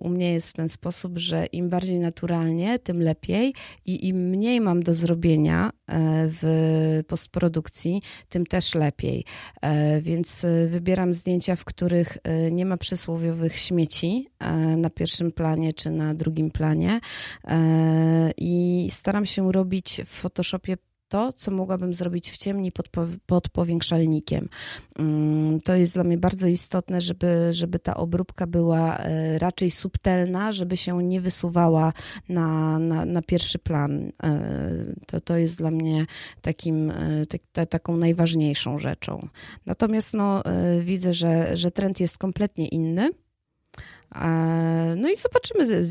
U 0.00 0.08
mnie 0.08 0.32
jest 0.32 0.50
w 0.50 0.52
ten 0.52 0.68
sposób, 0.68 1.18
że 1.18 1.46
im 1.46 1.68
bardziej 1.68 1.98
naturalnie, 1.98 2.78
tym 2.78 3.02
lepiej 3.02 3.54
i 3.84 4.08
im 4.08 4.16
mniej 4.16 4.60
mam 4.60 4.82
do 4.82 4.94
zrobienia 4.94 5.70
w 6.40 7.00
postprodukcji, 7.08 8.02
tym 8.28 8.46
też 8.46 8.74
lepiej. 8.74 9.24
Więc 10.02 10.46
wybieram 10.68 11.14
zdjęcia, 11.14 11.56
w 11.56 11.64
których 11.64 12.18
nie 12.50 12.66
ma 12.66 12.76
przysłowiowych 12.76 13.56
śmieci 13.56 14.28
na 14.76 14.90
pierwszym 14.90 15.32
planie 15.32 15.72
czy 15.72 15.90
na 15.90 16.14
drugim 16.14 16.50
planie 16.50 17.00
i 18.36 18.86
staram 18.90 19.26
się 19.26 19.52
robić 19.52 20.00
w 20.06 20.08
Photoshopie 20.08 20.76
to, 21.10 21.32
co 21.32 21.50
mogłabym 21.50 21.94
zrobić 21.94 22.30
w 22.30 22.36
ciemni 22.36 22.72
pod, 22.72 22.88
pod 23.26 23.48
powiększalnikiem. 23.48 24.48
Mm, 24.98 25.60
to 25.60 25.74
jest 25.74 25.94
dla 25.94 26.04
mnie 26.04 26.18
bardzo 26.18 26.48
istotne, 26.48 27.00
żeby, 27.00 27.48
żeby 27.50 27.78
ta 27.78 27.96
obróbka 27.96 28.46
była 28.46 28.98
e, 28.98 29.38
raczej 29.38 29.70
subtelna, 29.70 30.52
żeby 30.52 30.76
się 30.76 31.02
nie 31.02 31.20
wysuwała 31.20 31.92
na, 32.28 32.78
na, 32.78 33.04
na 33.04 33.22
pierwszy 33.22 33.58
plan. 33.58 34.12
E, 34.22 34.40
to, 35.06 35.20
to 35.20 35.36
jest 35.36 35.58
dla 35.58 35.70
mnie 35.70 36.06
takim, 36.40 36.90
e, 37.54 37.66
taką 37.66 37.96
najważniejszą 37.96 38.78
rzeczą. 38.78 39.28
Natomiast 39.66 40.14
no, 40.14 40.42
widzę, 40.80 41.14
że, 41.14 41.56
że 41.56 41.70
trend 41.70 42.00
jest 42.00 42.18
kompletnie 42.18 42.68
inny. 42.68 43.10
No 44.96 45.08
i 45.10 45.16
zobaczymy, 45.16 45.82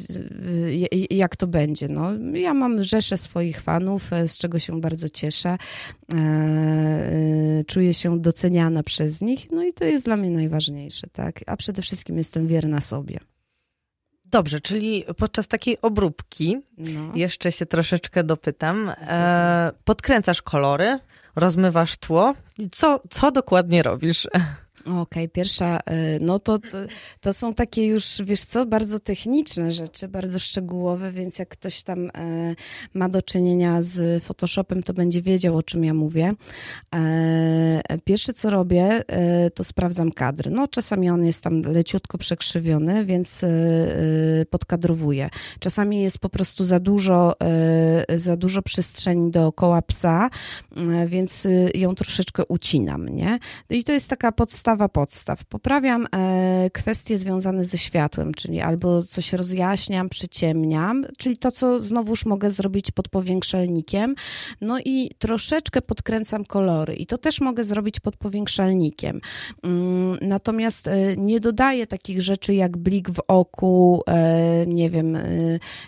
jak 1.09 1.35
to 1.35 1.47
będzie. 1.47 1.88
No, 1.88 2.11
ja 2.33 2.53
mam 2.53 2.83
rzeszę 2.83 3.17
swoich 3.17 3.61
fanów, 3.61 4.13
e, 4.13 4.27
z 4.27 4.38
czego 4.38 4.59
się 4.59 4.81
bardzo 4.81 5.09
cieszę. 5.09 5.49
E, 5.49 6.15
e, 6.17 7.63
czuję 7.67 7.93
się 7.93 8.19
doceniana 8.19 8.83
przez 8.83 9.21
nich, 9.21 9.51
no 9.51 9.63
i 9.63 9.73
to 9.73 9.85
jest 9.85 10.05
dla 10.05 10.17
mnie 10.17 10.29
najważniejsze, 10.29 11.07
tak? 11.07 11.39
A 11.47 11.57
przede 11.57 11.81
wszystkim 11.81 12.17
jestem 12.17 12.47
wierna 12.47 12.81
sobie. 12.81 13.19
Dobrze, 14.25 14.61
czyli 14.61 15.03
podczas 15.17 15.47
takiej 15.47 15.81
obróbki, 15.81 16.57
no. 16.77 17.11
jeszcze 17.15 17.51
się 17.51 17.65
troszeczkę 17.65 18.23
dopytam, 18.23 18.91
podkręcasz 19.83 20.41
kolory, 20.41 20.99
rozmywasz 21.35 21.97
tło. 21.97 22.33
Co, 22.71 23.01
co 23.09 23.31
dokładnie 23.31 23.83
robisz? 23.83 24.27
Okej, 24.89 25.01
okay, 25.01 25.27
pierwsza, 25.27 25.79
e, 25.86 26.19
no 26.19 26.39
to, 26.39 26.60
to, 26.60 26.77
to, 27.22 27.34
są 27.34 27.53
takie 27.53 27.86
już, 27.86 28.22
wiesz 28.24 28.41
co, 28.41 28.65
bardzo 28.65 29.00
techniczne 29.00 29.72
rzeczy, 29.72 30.08
bardzo 30.08 30.39
szczegółowe, 30.39 31.12
więc 31.12 31.39
jak 31.39 31.50
ktoś 31.50 31.84
tam 31.84 32.10
e, 32.10 32.55
ma 32.93 33.10
do 33.10 33.22
czynienia 33.22 33.81
z 33.81 34.24
Photoshopem, 34.24 34.84
to 34.84 34.93
będzie 34.93 35.22
wiedział, 35.22 35.58
o 35.58 35.63
czym 35.63 35.84
ja 35.84 35.93
mówię. 35.93 36.34
E, 36.96 38.00
pierwsze, 38.03 38.34
co 38.34 38.50
robię, 38.50 39.03
to 39.53 39.63
sprawdzam 39.63 40.12
kadr. 40.12 40.51
No, 40.51 40.67
czasami 40.67 41.10
on 41.10 41.25
jest 41.25 41.43
tam 41.43 41.62
leciutko 41.62 42.17
przekrzywiony, 42.17 43.05
więc 43.05 43.46
podkadrowuję. 44.50 45.29
Czasami 45.60 46.01
jest 46.01 46.19
po 46.19 46.29
prostu 46.29 46.63
za 46.63 46.79
dużo, 46.79 47.36
za 48.15 48.36
dużo 48.36 48.62
przestrzeni 48.62 49.31
dookoła 49.31 49.81
psa, 49.81 50.29
więc 51.08 51.48
ją 51.75 51.96
troszeczkę 51.96 52.46
ucinam, 52.46 53.10
nie? 53.10 53.39
I 53.69 53.84
to 53.84 53.91
jest 53.91 54.10
taka 54.10 54.31
podstawa 54.31 54.78
podstawa 54.79 55.00
podstaw. 55.09 55.45
Poprawiam 55.45 56.05
e, 56.15 56.69
kwestie 56.74 57.17
związane 57.17 57.63
ze 57.63 57.77
światłem, 57.77 58.33
czyli 58.33 58.62
albo 58.62 59.03
coś 59.03 59.33
rozjaśniam, 59.33 60.09
przyciemniam, 60.09 61.05
czyli 61.17 61.38
to, 61.38 61.51
co 61.51 61.79
znowuż 61.79 62.25
mogę 62.25 62.50
zrobić 62.50 62.91
pod 62.91 63.09
powiększalnikiem. 63.09 64.15
No 64.62 64.79
i 64.79 65.12
troszeczkę 65.19 65.81
podkręcam 65.81 66.45
kolory 66.45 66.95
i 66.95 67.05
to 67.05 67.17
też 67.17 67.41
mogę 67.41 67.63
zrobić 67.63 68.00
pod 68.00 68.17
powiększalnikiem. 68.17 69.21
Mm, 69.63 70.17
natomiast 70.21 70.88
e, 70.88 71.17
nie 71.17 71.39
dodaję 71.39 71.88
takich 71.88 72.21
rzeczy 72.21 72.53
jak 72.53 72.77
blik 72.77 73.09
w 73.09 73.19
oku, 73.27 74.03
e, 74.07 74.65
nie 74.67 74.89
wiem, 74.89 75.17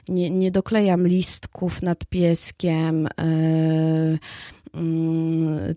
nie, 0.10 0.30
nie 0.30 0.52
doklejam 0.52 1.08
listków 1.08 1.82
nad 1.82 2.06
pieskiem, 2.06 3.08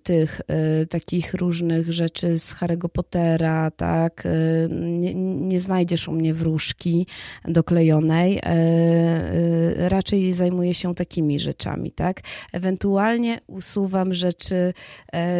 tych 0.02 0.40
y, 0.82 0.86
takich 0.86 1.34
różnych 1.34 1.92
rzeczy 1.92 2.38
z 2.38 2.54
Harry'ego 2.54 2.88
Pottera, 2.88 3.70
tak? 3.70 4.26
Y, 4.26 4.68
nie, 4.70 5.14
nie, 5.14 5.60
znajdziesz 5.60 6.08
u 6.08 6.12
mnie 6.12 6.34
wróżki 6.34 7.06
doklejonej. 7.44 8.38
Y, 8.38 9.88
raczej 9.88 10.32
zajmuję 10.32 10.74
się 10.74 10.94
takimi 10.94 11.40
rzeczami, 11.40 11.92
tak? 11.92 12.20
Ewentualnie 12.52 13.38
usuwam 13.46 14.14
rzeczy, 14.14 14.72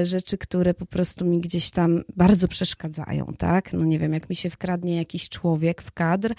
rzeczy, 0.03 0.39
które 0.39 0.75
po 0.75 0.87
prostu 0.87 1.25
mi 1.25 1.41
gdzieś 1.41 1.71
tam 1.71 2.05
bardzo 2.17 2.49
przeszkadzają, 2.49 3.27
tak? 3.39 3.73
No 3.73 3.85
nie 3.85 3.99
wiem, 3.99 4.13
jak 4.13 4.31
mi 4.31 4.37
się 4.37 4.51
wkradnie 4.51 4.97
jakiś 4.97 5.29
człowiek 5.29 5.83
w 5.83 5.93
kadr, 5.93 6.35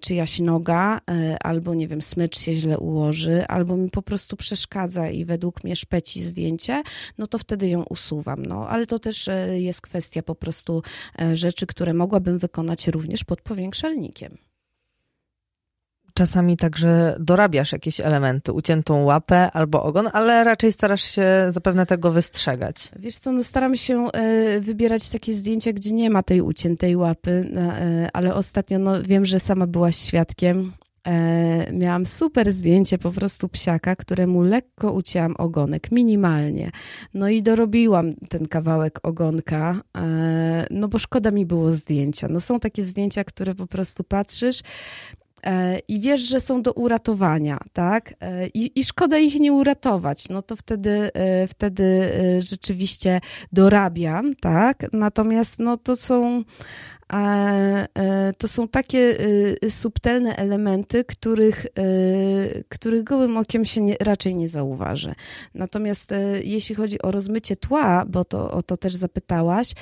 czyjaś 0.00 0.40
noga, 0.40 1.00
albo 1.40 1.74
nie 1.74 1.88
wiem, 1.88 2.02
smycz 2.02 2.38
się 2.38 2.52
źle 2.52 2.78
ułoży, 2.78 3.46
albo 3.46 3.76
mi 3.76 3.90
po 3.90 4.02
prostu 4.02 4.36
przeszkadza 4.36 5.10
i 5.10 5.24
według 5.24 5.64
mnie 5.64 5.76
szpeci 5.76 6.20
zdjęcie, 6.30 6.82
no 7.18 7.26
to 7.26 7.38
wtedy 7.38 7.68
ją 7.68 7.82
usuwam. 7.82 8.46
No, 8.46 8.68
ale 8.68 8.86
to 8.86 8.98
też 8.98 9.28
e, 9.28 9.60
jest 9.60 9.80
kwestia 9.80 10.22
po 10.22 10.34
prostu 10.34 10.82
e, 11.20 11.36
rzeczy, 11.36 11.66
które 11.66 11.94
mogłabym 11.94 12.38
wykonać 12.38 12.88
również 12.88 13.24
pod 13.24 13.40
powiększalnikiem 13.42 14.38
czasami 16.14 16.56
także 16.56 17.16
dorabiasz 17.20 17.72
jakieś 17.72 18.00
elementy, 18.00 18.52
uciętą 18.52 19.04
łapę 19.04 19.50
albo 19.52 19.82
ogon, 19.82 20.08
ale 20.12 20.44
raczej 20.44 20.72
starasz 20.72 21.02
się 21.02 21.26
zapewne 21.48 21.86
tego 21.86 22.10
wystrzegać. 22.10 22.90
Wiesz 22.98 23.18
co, 23.18 23.32
no 23.32 23.42
staram 23.42 23.76
się 23.76 24.06
e, 24.12 24.60
wybierać 24.60 25.10
takie 25.10 25.34
zdjęcia, 25.34 25.72
gdzie 25.72 25.92
nie 25.92 26.10
ma 26.10 26.22
tej 26.22 26.40
uciętej 26.40 26.96
łapy, 26.96 27.50
ale 28.12 28.34
ostatnio 28.34 28.78
no, 28.78 29.02
wiem, 29.02 29.24
że 29.24 29.40
sama 29.40 29.66
byłaś 29.66 29.96
świadkiem 29.96 30.72
E, 31.06 31.72
miałam 31.72 32.06
super 32.06 32.52
zdjęcie 32.52 32.98
po 32.98 33.10
prostu 33.12 33.48
psiaka, 33.48 33.96
któremu 33.96 34.42
lekko 34.42 34.92
ucięłam 34.92 35.34
ogonek, 35.38 35.92
minimalnie. 35.92 36.70
No 37.14 37.28
i 37.28 37.42
dorobiłam 37.42 38.14
ten 38.28 38.46
kawałek 38.46 39.00
ogonka, 39.02 39.80
e, 39.96 40.66
no 40.70 40.88
bo 40.88 40.98
szkoda 40.98 41.30
mi 41.30 41.46
było 41.46 41.70
zdjęcia. 41.70 42.28
No 42.30 42.40
są 42.40 42.60
takie 42.60 42.84
zdjęcia, 42.84 43.24
które 43.24 43.54
po 43.54 43.66
prostu 43.66 44.04
patrzysz 44.04 44.60
e, 45.42 45.78
i 45.78 46.00
wiesz, 46.00 46.20
że 46.20 46.40
są 46.40 46.62
do 46.62 46.72
uratowania, 46.72 47.58
tak? 47.72 48.14
E, 48.20 48.46
I, 48.46 48.80
I, 48.80 48.84
szkoda 48.84 49.18
ich 49.18 49.40
nie 49.40 49.52
uratować. 49.52 50.28
No 50.28 50.42
to 50.42 50.56
wtedy, 50.56 51.10
e, 51.14 51.46
wtedy 51.46 51.84
e, 51.84 52.40
rzeczywiście 52.40 53.20
dorabiam, 53.52 54.34
tak? 54.40 54.86
Natomiast 54.92 55.58
no 55.58 55.76
to 55.76 55.96
są 55.96 56.44
E, 57.12 58.32
to 58.38 58.48
są 58.48 58.68
takie 58.68 59.18
e, 59.62 59.70
subtelne 59.70 60.36
elementy, 60.36 61.04
których, 61.04 61.66
e, 61.66 62.62
których 62.68 63.04
gołym 63.04 63.36
okiem 63.36 63.64
się 63.64 63.80
nie, 63.80 63.96
raczej 64.00 64.34
nie 64.34 64.48
zauważy. 64.48 65.14
Natomiast 65.54 66.14
jeśli 66.44 66.74
chodzi 66.74 67.02
o 67.02 67.10
rozmycie 67.10 67.56
tła, 67.56 68.04
bo 68.08 68.24
to 68.24 68.50
o 68.50 68.62
to 68.62 68.76
też 68.76 68.94
zapytałaś, 68.94 69.74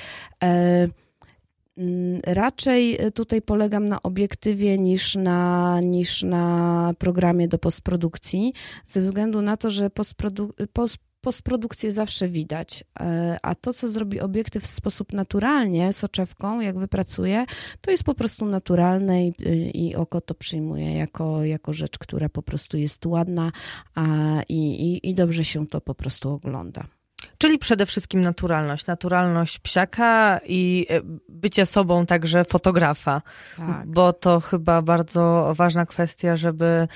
Raczej 2.25 2.97
tutaj 3.13 3.41
polegam 3.41 3.89
na 3.89 4.01
obiektywie 4.03 4.77
niż 4.77 5.15
na, 5.15 5.79
niż 5.83 6.23
na 6.23 6.93
programie 6.97 7.47
do 7.47 7.57
postprodukcji, 7.57 8.53
ze 8.85 9.01
względu 9.01 9.41
na 9.41 9.57
to, 9.57 9.71
że 9.71 9.89
postprodu 9.89 10.53
post 10.73 10.97
postprodukcję 11.21 11.91
zawsze 11.91 12.29
widać, 12.29 12.83
e, 12.99 13.37
a 13.41 13.55
to, 13.55 13.73
co 13.73 13.89
zrobi 13.89 14.19
obiektyw 14.19 14.63
w 14.63 14.67
sposób 14.67 15.13
naturalnie, 15.13 15.93
soczewką, 15.93 16.59
jak 16.59 16.79
wypracuje, 16.79 17.45
to 17.81 17.91
jest 17.91 18.03
po 18.03 18.15
prostu 18.15 18.45
naturalne 18.45 19.27
i, 19.27 19.33
i 19.73 19.95
oko 19.95 20.21
to 20.21 20.33
przyjmuje 20.33 20.93
jako, 20.93 21.43
jako 21.43 21.73
rzecz, 21.73 21.97
która 21.97 22.29
po 22.29 22.41
prostu 22.41 22.77
jest 22.77 23.05
ładna 23.05 23.51
a, 23.95 24.05
i, 24.49 24.57
i, 24.57 25.09
i 25.09 25.15
dobrze 25.15 25.45
się 25.45 25.67
to 25.67 25.81
po 25.81 25.95
prostu 25.95 26.31
ogląda. 26.31 26.83
Czyli 27.37 27.57
przede 27.57 27.85
wszystkim 27.85 28.21
naturalność. 28.21 28.85
Naturalność 28.85 29.59
psiaka 29.59 30.39
i 30.45 30.85
e, 30.89 31.01
bycie 31.29 31.65
sobą 31.65 32.05
także 32.05 32.45
fotografa. 32.45 33.21
Tak. 33.57 33.87
Bo 33.87 34.13
to 34.13 34.39
chyba 34.39 34.81
bardzo 34.81 35.53
ważna 35.55 35.85
kwestia, 35.85 36.35
żeby 36.35 36.87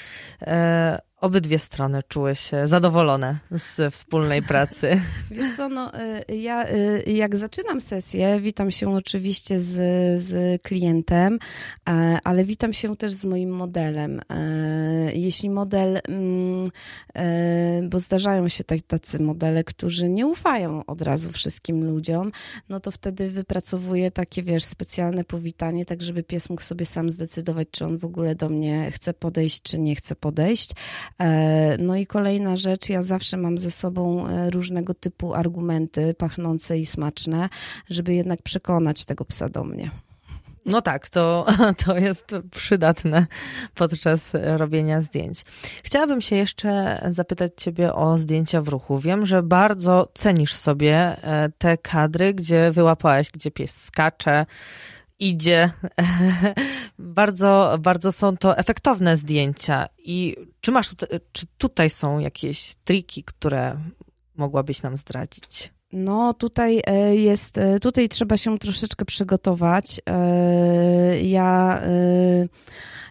e, 0.42 1.00
obydwie 1.24 1.60
strony 1.60 2.04
czuły 2.08 2.36
się 2.36 2.68
zadowolone 2.68 3.40
z 3.52 3.94
wspólnej 3.94 4.42
pracy. 4.42 5.02
Wiesz 5.32 5.58
co, 5.58 5.70
no, 5.70 5.92
y, 6.30 6.36
ja 6.36 6.70
y, 6.70 7.04
jak 7.08 7.36
zaczynam 7.36 7.82
sesję, 7.82 8.42
witam 8.42 8.72
się 8.72 8.96
oczywiście 8.96 9.60
z, 9.60 9.74
z 10.22 10.62
klientem, 10.62 11.40
e, 11.90 12.20
ale 12.24 12.46
witam 12.46 12.74
się 12.74 12.96
też 12.96 13.12
z 13.14 13.26
moim 13.26 13.50
modelem. 13.50 14.22
E, 14.30 15.14
jeśli 15.14 15.50
model, 15.50 16.02
mm, 16.08 16.64
e, 17.16 17.82
bo 17.90 18.00
zdarzają 18.00 18.48
się 18.48 18.64
tacy 18.88 19.20
modele, 19.20 19.64
którzy 19.64 20.10
nie 20.10 20.28
ufają 20.28 20.86
od 20.86 21.02
razu 21.02 21.32
wszystkim 21.32 21.84
ludziom, 21.84 22.32
no 22.70 22.80
to 22.80 22.92
wtedy 22.92 23.30
wypracowuję 23.30 24.12
takie, 24.12 24.44
wiesz, 24.44 24.64
specjalne 24.64 25.24
powitanie, 25.24 25.86
tak 25.86 26.02
żeby 26.02 26.24
pies 26.24 26.50
mógł 26.50 26.62
sobie 26.62 26.86
sam 26.86 27.10
zdecydować, 27.10 27.68
czy 27.72 27.86
on 27.86 27.98
w 27.98 28.06
ogóle 28.06 28.36
do 28.36 28.50
mnie 28.50 28.92
chce 28.92 29.14
podejść, 29.14 29.62
czy 29.62 29.80
nie 29.80 29.96
chce 29.96 30.16
podejść. 30.16 30.72
No 31.80 31.96
i 31.96 32.08
kolejna 32.08 32.56
rzecz, 32.56 32.90
ja 32.90 33.02
zawsze 33.02 33.38
mam 33.38 33.58
ze 33.58 33.72
sobą 33.72 34.26
różnego 34.52 34.94
typu 34.94 35.34
argumenty 35.34 36.14
pachnące 36.14 36.80
i 36.80 36.86
smaczne, 36.86 37.50
żeby 37.90 38.14
jednak 38.14 38.42
przekonać 38.42 39.06
tego 39.06 39.26
psa 39.26 39.50
do 39.50 39.64
mnie. 39.64 39.92
No 40.66 40.82
tak, 40.82 41.10
to, 41.10 41.46
to 41.86 41.98
jest 41.98 42.32
przydatne 42.52 43.26
podczas 43.76 44.32
robienia 44.34 45.02
zdjęć. 45.02 45.42
Chciałabym 45.84 46.22
się 46.22 46.36
jeszcze 46.36 47.02
zapytać 47.12 47.52
Ciebie 47.58 47.94
o 47.94 48.18
zdjęcia 48.18 48.62
w 48.62 48.68
ruchu. 48.68 49.00
Wiem, 49.00 49.26
że 49.26 49.44
bardzo 49.44 50.08
cenisz 50.14 50.54
sobie 50.54 50.96
e, 50.96 51.50
te 51.58 51.78
kadry, 51.78 52.34
gdzie 52.34 52.72
wyłapałaś, 52.72 53.32
gdzie 53.32 53.52
pies 53.52 53.84
skacze, 53.84 54.46
idzie. 55.24 55.70
bardzo, 57.00 57.78
bardzo 57.80 58.12
są 58.12 58.38
to 58.38 58.58
efektowne 58.58 59.18
zdjęcia. 59.18 59.88
I 59.98 60.36
czy 60.62 60.72
masz, 60.72 60.96
czy 61.32 61.46
tutaj 61.58 61.90
są 61.90 62.20
jakieś 62.20 62.76
triki, 62.84 63.24
które 63.24 63.78
mogłabyś 64.36 64.82
nam 64.82 64.98
zdradzić? 64.98 65.74
No, 65.92 66.34
tutaj 66.34 66.82
e, 66.86 67.16
jest, 67.16 67.58
e, 67.58 67.80
tutaj 67.80 68.10
trzeba 68.10 68.38
się 68.38 68.60
troszeczkę 68.60 69.06
przygotować. 69.06 70.02
E, 70.10 71.22
ja 71.22 71.82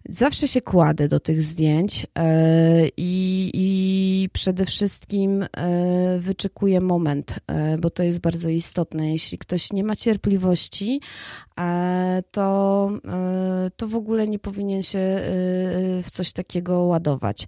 zawsze 0.09 0.49
się 0.49 0.61
kładę 0.61 1.09
do 1.09 1.21
tych 1.21 1.43
zdjęć 1.43 2.07
i, 2.97 3.51
i 3.55 4.29
przede 4.33 4.67
wszystkim 4.67 5.47
wyczekuję 6.19 6.81
moment, 6.81 7.39
bo 7.81 7.91
to 7.91 8.03
jest 8.03 8.21
bardzo 8.21 8.51
istotne. 8.51 9.11
Jeśli 9.11 9.39
ktoś 9.39 9.73
nie 9.73 9.85
ma 9.85 9.97
cierpliwości, 9.97 11.01
to, 12.31 12.91
to 13.77 13.89
w 13.89 13.95
ogóle 13.95 14.29
nie 14.29 14.39
powinien 14.39 14.83
się 14.83 14.99
w 16.03 16.11
coś 16.11 16.33
takiego 16.33 16.83
ładować. 16.83 17.47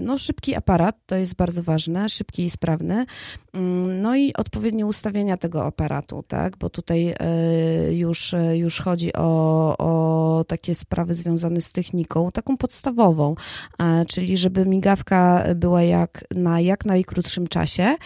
No, 0.00 0.18
szybki 0.18 0.54
aparat 0.54 0.96
to 1.06 1.16
jest 1.16 1.34
bardzo 1.34 1.62
ważne, 1.62 2.08
szybki 2.08 2.42
i 2.42 2.50
sprawny. 2.50 3.04
Mm, 3.52 4.00
no 4.00 4.16
i 4.16 4.34
odpowiednie 4.34 4.86
ustawienia 4.86 5.36
tego 5.36 5.64
aparatu, 5.64 6.24
tak? 6.28 6.56
Bo 6.56 6.70
tutaj 6.70 7.14
e, 7.18 7.94
już, 7.94 8.34
e, 8.34 8.56
już 8.56 8.80
chodzi 8.80 9.12
o, 9.12 9.74
o 9.78 10.44
takie 10.44 10.74
sprawy 10.74 10.93
związane 11.14 11.60
z 11.60 11.72
techniką, 11.72 12.30
taką 12.32 12.56
podstawową, 12.56 13.34
e, 13.78 14.04
czyli 14.06 14.36
żeby 14.36 14.66
migawka 14.66 15.44
była 15.54 15.82
jak 15.82 16.24
na 16.34 16.60
jak 16.60 16.84
najkrótszym 16.84 17.48
czasie, 17.48 17.96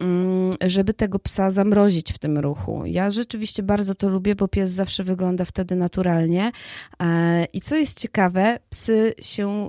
mm, 0.00 0.52
żeby 0.60 0.94
tego 0.94 1.18
psa 1.18 1.50
zamrozić 1.50 2.12
w 2.12 2.18
tym 2.18 2.38
ruchu. 2.38 2.82
Ja 2.86 3.10
rzeczywiście 3.10 3.62
bardzo 3.62 3.94
to 3.94 4.08
lubię, 4.08 4.34
bo 4.34 4.48
pies 4.48 4.70
zawsze 4.70 5.04
wygląda 5.04 5.44
wtedy 5.44 5.76
naturalnie. 5.76 6.52
I 7.52 7.60
co 7.60 7.76
jest 7.76 8.00
ciekawe, 8.00 8.58
psy 8.70 9.14
się 9.20 9.68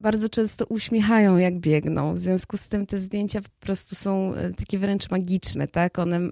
bardzo 0.00 0.28
często 0.28 0.64
uśmiechają, 0.64 1.36
jak 1.36 1.58
biegną. 1.58 2.14
W 2.14 2.18
związku 2.18 2.56
z 2.56 2.68
tym 2.68 2.86
te 2.86 2.98
zdjęcia 2.98 3.40
po 3.40 3.48
prostu 3.60 3.94
są 3.94 4.34
e, 4.34 4.50
takie 4.50 4.78
wręcz 4.78 5.10
magiczne, 5.10 5.66
tak? 5.68 5.98
One 5.98 6.18
y, 6.18 6.28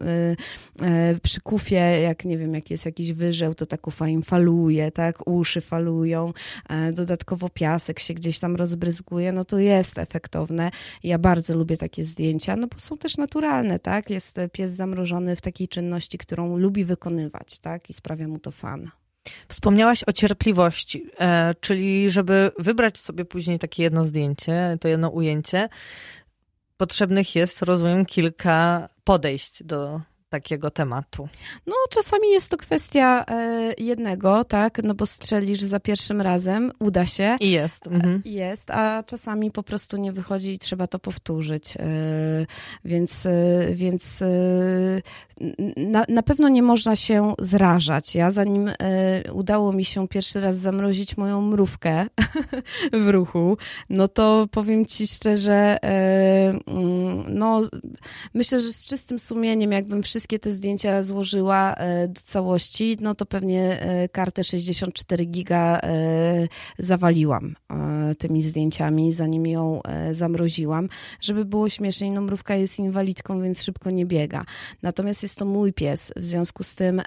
y, 1.14 1.20
przy 1.22 1.40
kufie, 1.40 2.00
jak 2.02 2.24
nie 2.24 2.38
wiem, 2.38 2.54
jak 2.54 2.70
jest 2.70 2.86
jakiś 2.86 3.12
wyżeł, 3.12 3.54
to 3.54 3.66
ta 3.66 3.78
kufa 3.78 4.08
im 4.08 4.22
faluje, 4.22 4.92
tak? 4.92 5.28
Uszy 5.28 5.60
falują, 5.60 6.32
dodatkowo 6.92 7.48
piasek 7.48 7.98
się 7.98 8.14
gdzieś 8.14 8.38
tam 8.38 8.56
rozbryzguje, 8.56 9.32
no 9.32 9.44
to 9.44 9.58
jest 9.58 9.98
efektowne. 9.98 10.70
Ja 11.02 11.18
bardzo 11.18 11.56
lubię 11.56 11.76
takie 11.76 12.04
zdjęcia, 12.04 12.56
no 12.56 12.66
bo 12.66 12.78
są 12.78 12.98
też 12.98 13.16
naturalne, 13.16 13.78
tak? 13.78 14.10
Jest 14.10 14.40
pies 14.52 14.70
zamrożony 14.70 15.36
w 15.36 15.40
takiej 15.40 15.68
czynności, 15.68 16.18
którą 16.18 16.56
lubi 16.56 16.84
wykonywać, 16.84 17.58
tak? 17.58 17.90
I 17.90 17.92
sprawia 17.92 18.28
mu 18.28 18.38
to 18.38 18.50
fan. 18.50 18.90
Wspomniałaś 19.48 20.04
o 20.06 20.12
cierpliwości, 20.12 21.06
e, 21.20 21.54
czyli 21.60 22.10
żeby 22.10 22.50
wybrać 22.58 22.98
sobie 22.98 23.24
później 23.24 23.58
takie 23.58 23.82
jedno 23.82 24.04
zdjęcie, 24.04 24.76
to 24.80 24.88
jedno 24.88 25.08
ujęcie, 25.08 25.68
potrzebnych 26.76 27.36
jest, 27.36 27.62
rozumiem, 27.62 28.06
kilka 28.06 28.88
podejść 29.04 29.62
do 29.62 30.00
takiego 30.28 30.70
tematu? 30.70 31.28
No, 31.66 31.74
czasami 31.90 32.30
jest 32.30 32.50
to 32.50 32.56
kwestia 32.56 33.24
e, 33.28 33.74
jednego, 33.78 34.44
tak, 34.44 34.80
no 34.84 34.94
bo 34.94 35.06
strzelisz 35.06 35.60
za 35.60 35.80
pierwszym 35.80 36.20
razem, 36.20 36.72
uda 36.78 37.06
się. 37.06 37.36
I 37.40 37.50
jest. 37.50 37.86
Mhm. 37.86 38.22
E, 38.26 38.28
jest, 38.28 38.70
a 38.70 39.02
czasami 39.02 39.50
po 39.50 39.62
prostu 39.62 39.96
nie 39.96 40.12
wychodzi 40.12 40.52
i 40.52 40.58
trzeba 40.58 40.86
to 40.86 40.98
powtórzyć. 40.98 41.74
Więc, 42.84 43.28
więc 43.72 44.24
na, 45.76 46.04
na 46.08 46.22
pewno 46.22 46.48
nie 46.48 46.62
można 46.62 46.96
się 46.96 47.34
zrażać. 47.38 48.14
Ja 48.14 48.30
zanim 48.30 48.68
e, 48.68 49.32
udało 49.32 49.72
mi 49.72 49.84
się 49.84 50.08
pierwszy 50.08 50.40
raz 50.40 50.56
zamrozić 50.56 51.16
moją 51.16 51.40
mrówkę 51.40 52.06
w 53.04 53.08
ruchu, 53.08 53.56
no 53.90 54.08
to 54.08 54.46
powiem 54.50 54.86
ci 54.86 55.06
szczerze, 55.06 55.78
mm, 55.82 57.24
no 57.28 57.60
myślę, 58.34 58.60
że 58.60 58.72
z 58.72 58.86
czystym 58.86 59.18
sumieniem, 59.18 59.72
jakbym 59.72 60.02
wszystkie 60.02 60.38
te 60.38 60.50
zdjęcia 60.50 61.02
złożyła 61.02 61.74
e, 61.74 62.08
do 62.08 62.20
całości, 62.20 62.96
no 63.00 63.14
to 63.14 63.26
pewnie 63.26 63.80
e, 63.80 64.08
kartę 64.08 64.44
64 64.44 65.24
giga 65.24 65.80
e, 65.82 66.48
zawaliłam 66.78 67.54
tymi 68.18 68.42
zdjęciami, 68.42 69.12
zanim 69.12 69.46
ją 69.46 69.80
zamroziłam. 70.10 70.88
Żeby 71.20 71.44
było 71.44 71.68
śmieszniej, 71.68 72.12
no 72.12 72.20
mrówka 72.20 72.54
jest 72.54 72.78
inwalidką, 72.78 73.42
więc 73.42 73.62
szybko 73.62 73.90
nie 73.90 74.06
biega. 74.06 74.44
Natomiast 74.82 75.22
jest 75.28 75.38
to 75.38 75.44
mój 75.44 75.72
pies, 75.72 76.12
w 76.16 76.24
związku 76.24 76.62
z 76.62 76.74
tym 76.74 77.02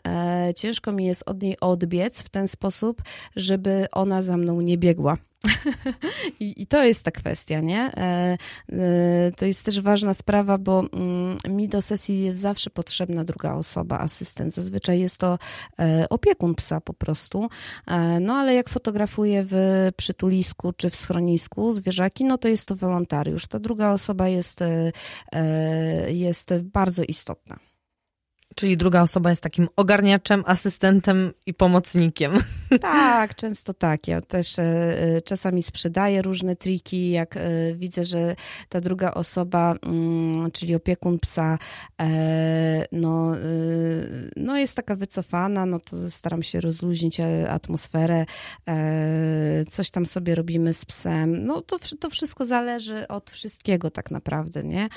ciężko 0.55 0.91
mi 0.91 1.05
jest 1.05 1.23
od 1.25 1.41
niej 1.41 1.59
odbiec 1.59 2.23
w 2.23 2.29
ten 2.29 2.47
sposób, 2.47 3.01
żeby 3.35 3.85
ona 3.91 4.21
za 4.21 4.37
mną 4.37 4.61
nie 4.61 4.77
biegła. 4.77 5.17
I, 6.39 6.61
I, 6.61 6.67
to 6.67 6.83
jest 6.83 7.03
ta 7.05 7.11
kwestia, 7.11 7.59
nie? 7.59 7.91
E, 7.97 8.37
e, 8.69 9.31
to 9.37 9.45
jest 9.45 9.65
też 9.65 9.81
ważna 9.81 10.13
sprawa, 10.13 10.57
bo 10.57 10.83
mm, 10.93 11.37
mi 11.49 11.67
do 11.67 11.81
sesji 11.81 12.23
jest 12.23 12.37
zawsze 12.37 12.69
potrzebna 12.69 13.23
druga 13.23 13.53
osoba, 13.53 13.99
asystent. 13.99 14.53
Zazwyczaj 14.53 14.99
jest 14.99 15.17
to 15.17 15.39
e, 15.79 16.09
opiekun 16.09 16.55
psa 16.55 16.81
po 16.81 16.93
prostu. 16.93 17.49
No 18.21 18.33
ale 18.33 18.53
jak 18.53 18.69
fotografuję 18.69 19.45
w 19.47 19.55
przytulisku 19.97 20.73
czy 20.73 20.89
w 20.89 20.95
schronisku 20.95 21.73
zwierzaki, 21.73 22.25
no 22.25 22.37
to 22.37 22.47
jest 22.47 22.67
to 22.67 22.75
wolontariusz. 22.75 23.47
Ta 23.47 23.59
druga 23.59 23.91
osoba 23.91 24.27
jest, 24.27 24.59
jest 26.07 26.53
bardzo 26.61 27.03
istotna. 27.03 27.70
Czyli 28.55 28.77
druga 28.77 29.01
osoba 29.01 29.29
jest 29.29 29.43
takim 29.43 29.67
ogarniaczem, 29.75 30.43
asystentem 30.45 31.33
i 31.45 31.53
pomocnikiem. 31.53 32.31
Tak, 32.79 33.35
często 33.35 33.73
tak. 33.73 34.07
Ja 34.07 34.21
też 34.21 34.59
e, 34.59 34.63
e, 34.63 35.21
czasami 35.21 35.63
sprzedaję 35.63 36.21
różne 36.21 36.55
triki. 36.55 37.11
Jak 37.11 37.37
e, 37.37 37.41
widzę, 37.75 38.05
że 38.05 38.35
ta 38.69 38.81
druga 38.81 39.13
osoba, 39.13 39.75
mm, 39.85 40.51
czyli 40.51 40.75
opiekun 40.75 41.19
psa, 41.19 41.57
no, 42.91 43.31
no 44.35 44.57
jest 44.57 44.75
taka 44.75 44.95
wycofana, 44.95 45.65
no 45.65 45.79
to 45.79 46.09
staram 46.09 46.43
się 46.43 46.61
rozluźnić 46.61 47.19
atmosferę. 47.49 48.25
Coś 49.69 49.91
tam 49.91 50.05
sobie 50.05 50.35
robimy 50.35 50.73
z 50.73 50.85
psem. 50.85 51.45
No 51.45 51.61
to, 51.61 51.77
to 51.99 52.09
wszystko 52.09 52.45
zależy 52.45 53.07
od 53.07 53.31
wszystkiego 53.31 53.91
tak 53.91 54.11
naprawdę, 54.11 54.63
nie? 54.63 54.89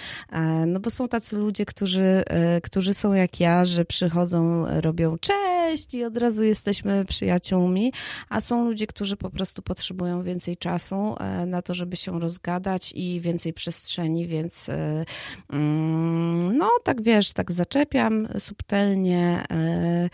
No 0.66 0.80
bo 0.80 0.90
są 0.90 1.08
tacy 1.08 1.36
ludzie, 1.36 1.66
którzy, 1.66 2.24
którzy 2.62 2.94
są 2.94 3.12
jak 3.12 3.40
ja, 3.40 3.64
że 3.64 3.84
przychodzą, 3.84 4.64
robią 4.80 5.18
cześć 5.18 5.94
i 5.94 6.04
od 6.04 6.18
razu 6.18 6.44
jesteśmy 6.44 7.04
przyjaciółmi, 7.04 7.63
a 8.28 8.40
są 8.40 8.64
ludzie, 8.64 8.86
którzy 8.86 9.16
po 9.16 9.30
prostu 9.30 9.62
potrzebują 9.62 10.22
więcej 10.22 10.56
czasu 10.56 11.14
e, 11.20 11.46
na 11.46 11.62
to, 11.62 11.74
żeby 11.74 11.96
się 11.96 12.20
rozgadać 12.20 12.92
i 12.94 13.20
więcej 13.20 13.52
przestrzeni, 13.52 14.26
więc 14.26 14.68
e, 14.68 15.04
mm, 15.50 16.56
no 16.56 16.70
tak 16.84 17.02
wiesz, 17.02 17.32
tak 17.32 17.52
zaczepiam 17.52 18.28
subtelnie, 18.38 19.44
e, 19.50 20.10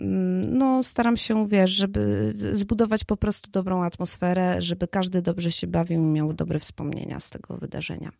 mm, 0.00 0.58
no 0.58 0.82
staram 0.82 1.16
się, 1.16 1.48
wiesz, 1.48 1.70
żeby 1.70 2.32
zbudować 2.52 3.04
po 3.04 3.16
prostu 3.16 3.50
dobrą 3.50 3.84
atmosferę, 3.84 4.62
żeby 4.62 4.88
każdy 4.88 5.22
dobrze 5.22 5.52
się 5.52 5.66
bawił 5.66 6.00
i 6.00 6.06
miał 6.06 6.32
dobre 6.32 6.58
wspomnienia 6.58 7.20
z 7.20 7.30
tego 7.30 7.56
wydarzenia. 7.56 8.10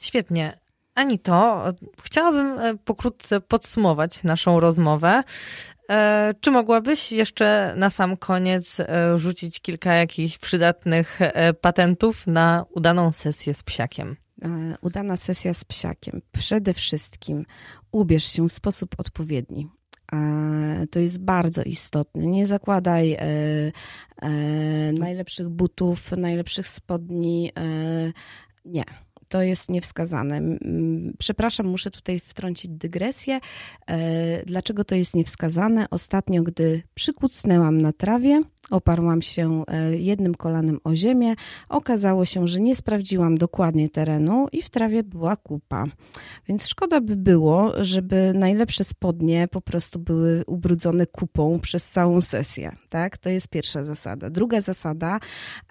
Świetnie. 0.00 0.64
Ani 0.94 1.18
to. 1.18 1.64
Chciałabym 2.02 2.78
pokrótce 2.78 3.40
podsumować 3.40 4.22
naszą 4.22 4.60
rozmowę. 4.60 5.22
E, 5.90 6.34
czy 6.40 6.50
mogłabyś 6.50 7.12
jeszcze 7.12 7.74
na 7.76 7.90
sam 7.90 8.16
koniec 8.16 8.80
e, 8.80 9.18
rzucić 9.18 9.60
kilka 9.60 9.94
jakichś 9.94 10.38
przydatnych 10.38 11.18
patentów 11.60 12.26
na 12.26 12.64
udaną 12.70 13.12
sesję 13.12 13.54
z 13.54 13.62
psiakiem? 13.62 14.16
Udana 14.80 15.16
sesja 15.16 15.54
z 15.54 15.64
psiakiem. 15.64 16.20
Przede 16.32 16.74
wszystkim 16.74 17.46
ubierz 17.92 18.24
się 18.24 18.48
w 18.48 18.52
sposób 18.52 18.94
odpowiedni. 18.98 19.68
To 20.90 20.98
jest 20.98 21.24
bardzo 21.24 21.62
istotne. 21.62 22.26
Nie 22.26 22.46
zakładaj 22.46 23.16
najlepszych 24.92 25.48
butów, 25.48 26.12
najlepszych 26.12 26.66
spodni. 26.66 27.52
Nie 28.64 28.84
to 29.34 29.42
jest 29.42 29.70
niewskazane. 29.70 30.40
Przepraszam, 31.18 31.66
muszę 31.66 31.90
tutaj 31.90 32.20
wtrącić 32.20 32.70
dygresję. 32.70 33.40
E, 33.86 34.44
dlaczego 34.44 34.84
to 34.84 34.94
jest 34.94 35.14
niewskazane? 35.14 35.86
Ostatnio, 35.90 36.42
gdy 36.42 36.82
przykucnęłam 36.94 37.82
na 37.82 37.92
trawie, 37.92 38.40
Oparłam 38.70 39.22
się 39.22 39.64
e, 39.66 39.96
jednym 39.96 40.34
kolanem 40.34 40.80
o 40.84 40.96
ziemię. 40.96 41.34
Okazało 41.68 42.24
się, 42.24 42.48
że 42.48 42.60
nie 42.60 42.76
sprawdziłam 42.76 43.38
dokładnie 43.38 43.88
terenu 43.88 44.46
i 44.52 44.62
w 44.62 44.70
trawie 44.70 45.02
była 45.02 45.36
kupa. 45.36 45.84
Więc 46.48 46.66
szkoda 46.66 47.00
by 47.00 47.16
było, 47.16 47.72
żeby 47.84 48.32
najlepsze 48.34 48.84
spodnie 48.84 49.48
po 49.48 49.60
prostu 49.60 49.98
były 49.98 50.44
ubrudzone 50.46 51.06
kupą 51.06 51.58
przez 51.60 51.90
całą 51.90 52.20
sesję. 52.20 52.76
Tak? 52.88 53.18
To 53.18 53.30
jest 53.30 53.48
pierwsza 53.48 53.84
zasada. 53.84 54.30
Druga 54.30 54.60
zasada, 54.60 55.20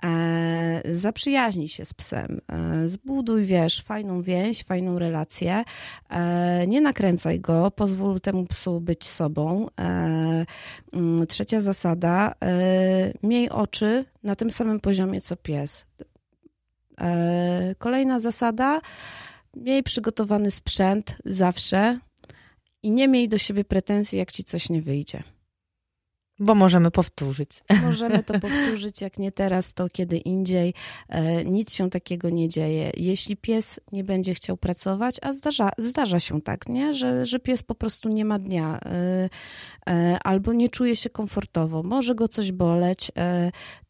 e, 0.03 0.82
zaprzyjaźnij 0.91 1.67
się 1.67 1.86
z 1.86 1.93
psem. 1.93 2.41
E, 2.47 2.88
zbuduj, 2.88 3.45
wiesz, 3.45 3.82
fajną 3.82 4.21
więź, 4.21 4.63
fajną 4.63 4.99
relację. 4.99 5.63
E, 6.10 6.67
nie 6.67 6.82
nakręcaj 6.82 7.39
go, 7.39 7.71
pozwól 7.71 8.19
temu 8.19 8.45
psu 8.45 8.82
być 8.82 9.08
sobą. 9.08 9.67
E, 9.79 10.45
mm, 10.93 11.27
trzecia 11.27 11.60
zasada, 11.60 12.34
e, 12.41 12.83
miej 13.24 13.50
oczy 13.50 14.06
na 14.24 14.36
tym 14.36 14.52
samym 14.52 14.80
poziomie 14.80 15.22
co 15.22 15.36
pies. 15.36 15.86
E, 17.02 17.76
kolejna 17.78 18.19
zasada, 18.19 18.82
miej 19.56 19.84
przygotowany 19.84 20.52
sprzęt 20.52 21.17
zawsze 21.26 22.00
i 22.84 22.91
nie 22.91 23.08
miej 23.08 23.30
do 23.30 23.38
siebie 23.38 23.63
pretensji, 23.63 24.19
jak 24.19 24.32
ci 24.32 24.43
coś 24.43 24.69
nie 24.69 24.82
wyjdzie. 24.82 25.24
Bo 26.43 26.56
możemy 26.56 26.91
powtórzyć. 26.91 27.49
Możemy 27.84 28.23
to 28.23 28.39
powtórzyć, 28.47 29.01
jak 29.01 29.19
nie 29.19 29.32
teraz, 29.32 29.73
to 29.73 29.89
kiedy 29.89 30.17
indziej. 30.17 30.73
E, 31.10 31.45
nic 31.45 31.73
się 31.73 31.89
takiego 31.89 32.29
nie 32.29 32.49
dzieje. 32.49 32.91
Jeśli 32.97 33.38
pies 33.38 33.79
nie 33.91 34.03
będzie 34.03 34.34
chciał 34.34 34.58
pracować, 34.58 35.15
a 35.21 35.34
zdarza, 35.34 35.69
zdarza 35.77 36.19
się 36.19 36.41
tak, 36.41 36.69
nie? 36.69 36.93
Że, 36.93 37.25
że 37.25 37.39
pies 37.39 37.63
po 37.63 37.75
prostu 37.75 38.10
nie 38.10 38.25
ma 38.25 38.39
dnia 38.39 38.79
e, 38.86 39.29
e, 39.89 40.17
albo 40.23 40.53
nie 40.53 40.69
czuje 40.69 40.95
się 40.95 41.10
komfortowo, 41.10 41.84
może 41.84 42.15
go 42.15 42.27
coś 42.27 42.51
boleć, 42.51 43.12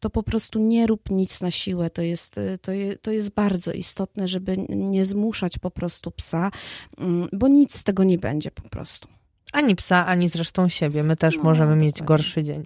to 0.00 0.10
po 0.10 0.22
prostu 0.22 0.58
nie 0.58 0.86
rób 0.86 1.10
nic 1.10 1.40
na 1.40 1.50
siłę. 1.50 1.90
To 1.90 2.02
jest, 2.02 2.40
to, 2.62 2.72
je, 2.72 2.96
to 2.98 3.10
jest 3.10 3.30
bardzo 3.30 3.72
istotne, 3.72 4.28
żeby 4.28 4.56
nie 4.68 5.04
zmuszać 5.04 5.58
po 5.58 5.70
prostu 5.70 6.10
psa, 6.10 6.50
mm, 6.98 7.28
bo 7.32 7.48
nic 7.48 7.78
z 7.78 7.84
tego 7.84 8.04
nie 8.04 8.18
będzie 8.18 8.50
po 8.50 8.68
prostu. 8.68 9.08
Ani 9.54 9.76
psa, 9.76 10.06
ani 10.06 10.28
zresztą 10.28 10.68
siebie. 10.68 11.02
My 11.02 11.16
też 11.16 11.36
no, 11.36 11.42
możemy 11.42 11.76
mieć 11.76 12.02
gorszy 12.02 12.42
dzień. 12.42 12.64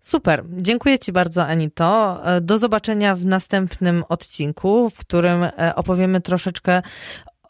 Super. 0.00 0.44
Dziękuję 0.56 0.98
Ci 0.98 1.12
bardzo, 1.12 1.46
Anito. 1.46 2.20
E, 2.26 2.40
do 2.40 2.58
zobaczenia 2.58 3.14
w 3.14 3.24
następnym 3.24 4.04
odcinku, 4.08 4.90
w 4.90 4.98
którym 4.98 5.44
e, 5.44 5.72
opowiemy 5.74 6.20
troszeczkę 6.20 6.82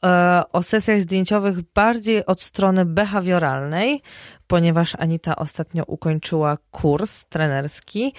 e, 0.05 0.43
o 0.53 0.63
sesjach 0.63 1.01
zdjęciowych 1.01 1.63
bardziej 1.75 2.27
od 2.27 2.41
strony 2.41 2.85
behawioralnej, 2.85 4.03
ponieważ 4.47 4.95
Anita 4.99 5.37
ostatnio 5.37 5.85
ukończyła 5.87 6.59
kurs 6.71 7.25
trenerski. 7.25 8.13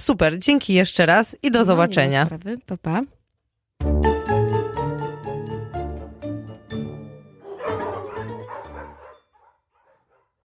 Super. 0.00 0.38
Dzięki 0.38 0.74
jeszcze 0.74 1.06
raz 1.06 1.36
i 1.42 1.50
do 1.50 1.58
no, 1.58 1.64
zobaczenia. 1.64 2.28
Pa, 2.66 2.76
pa. 2.76 3.00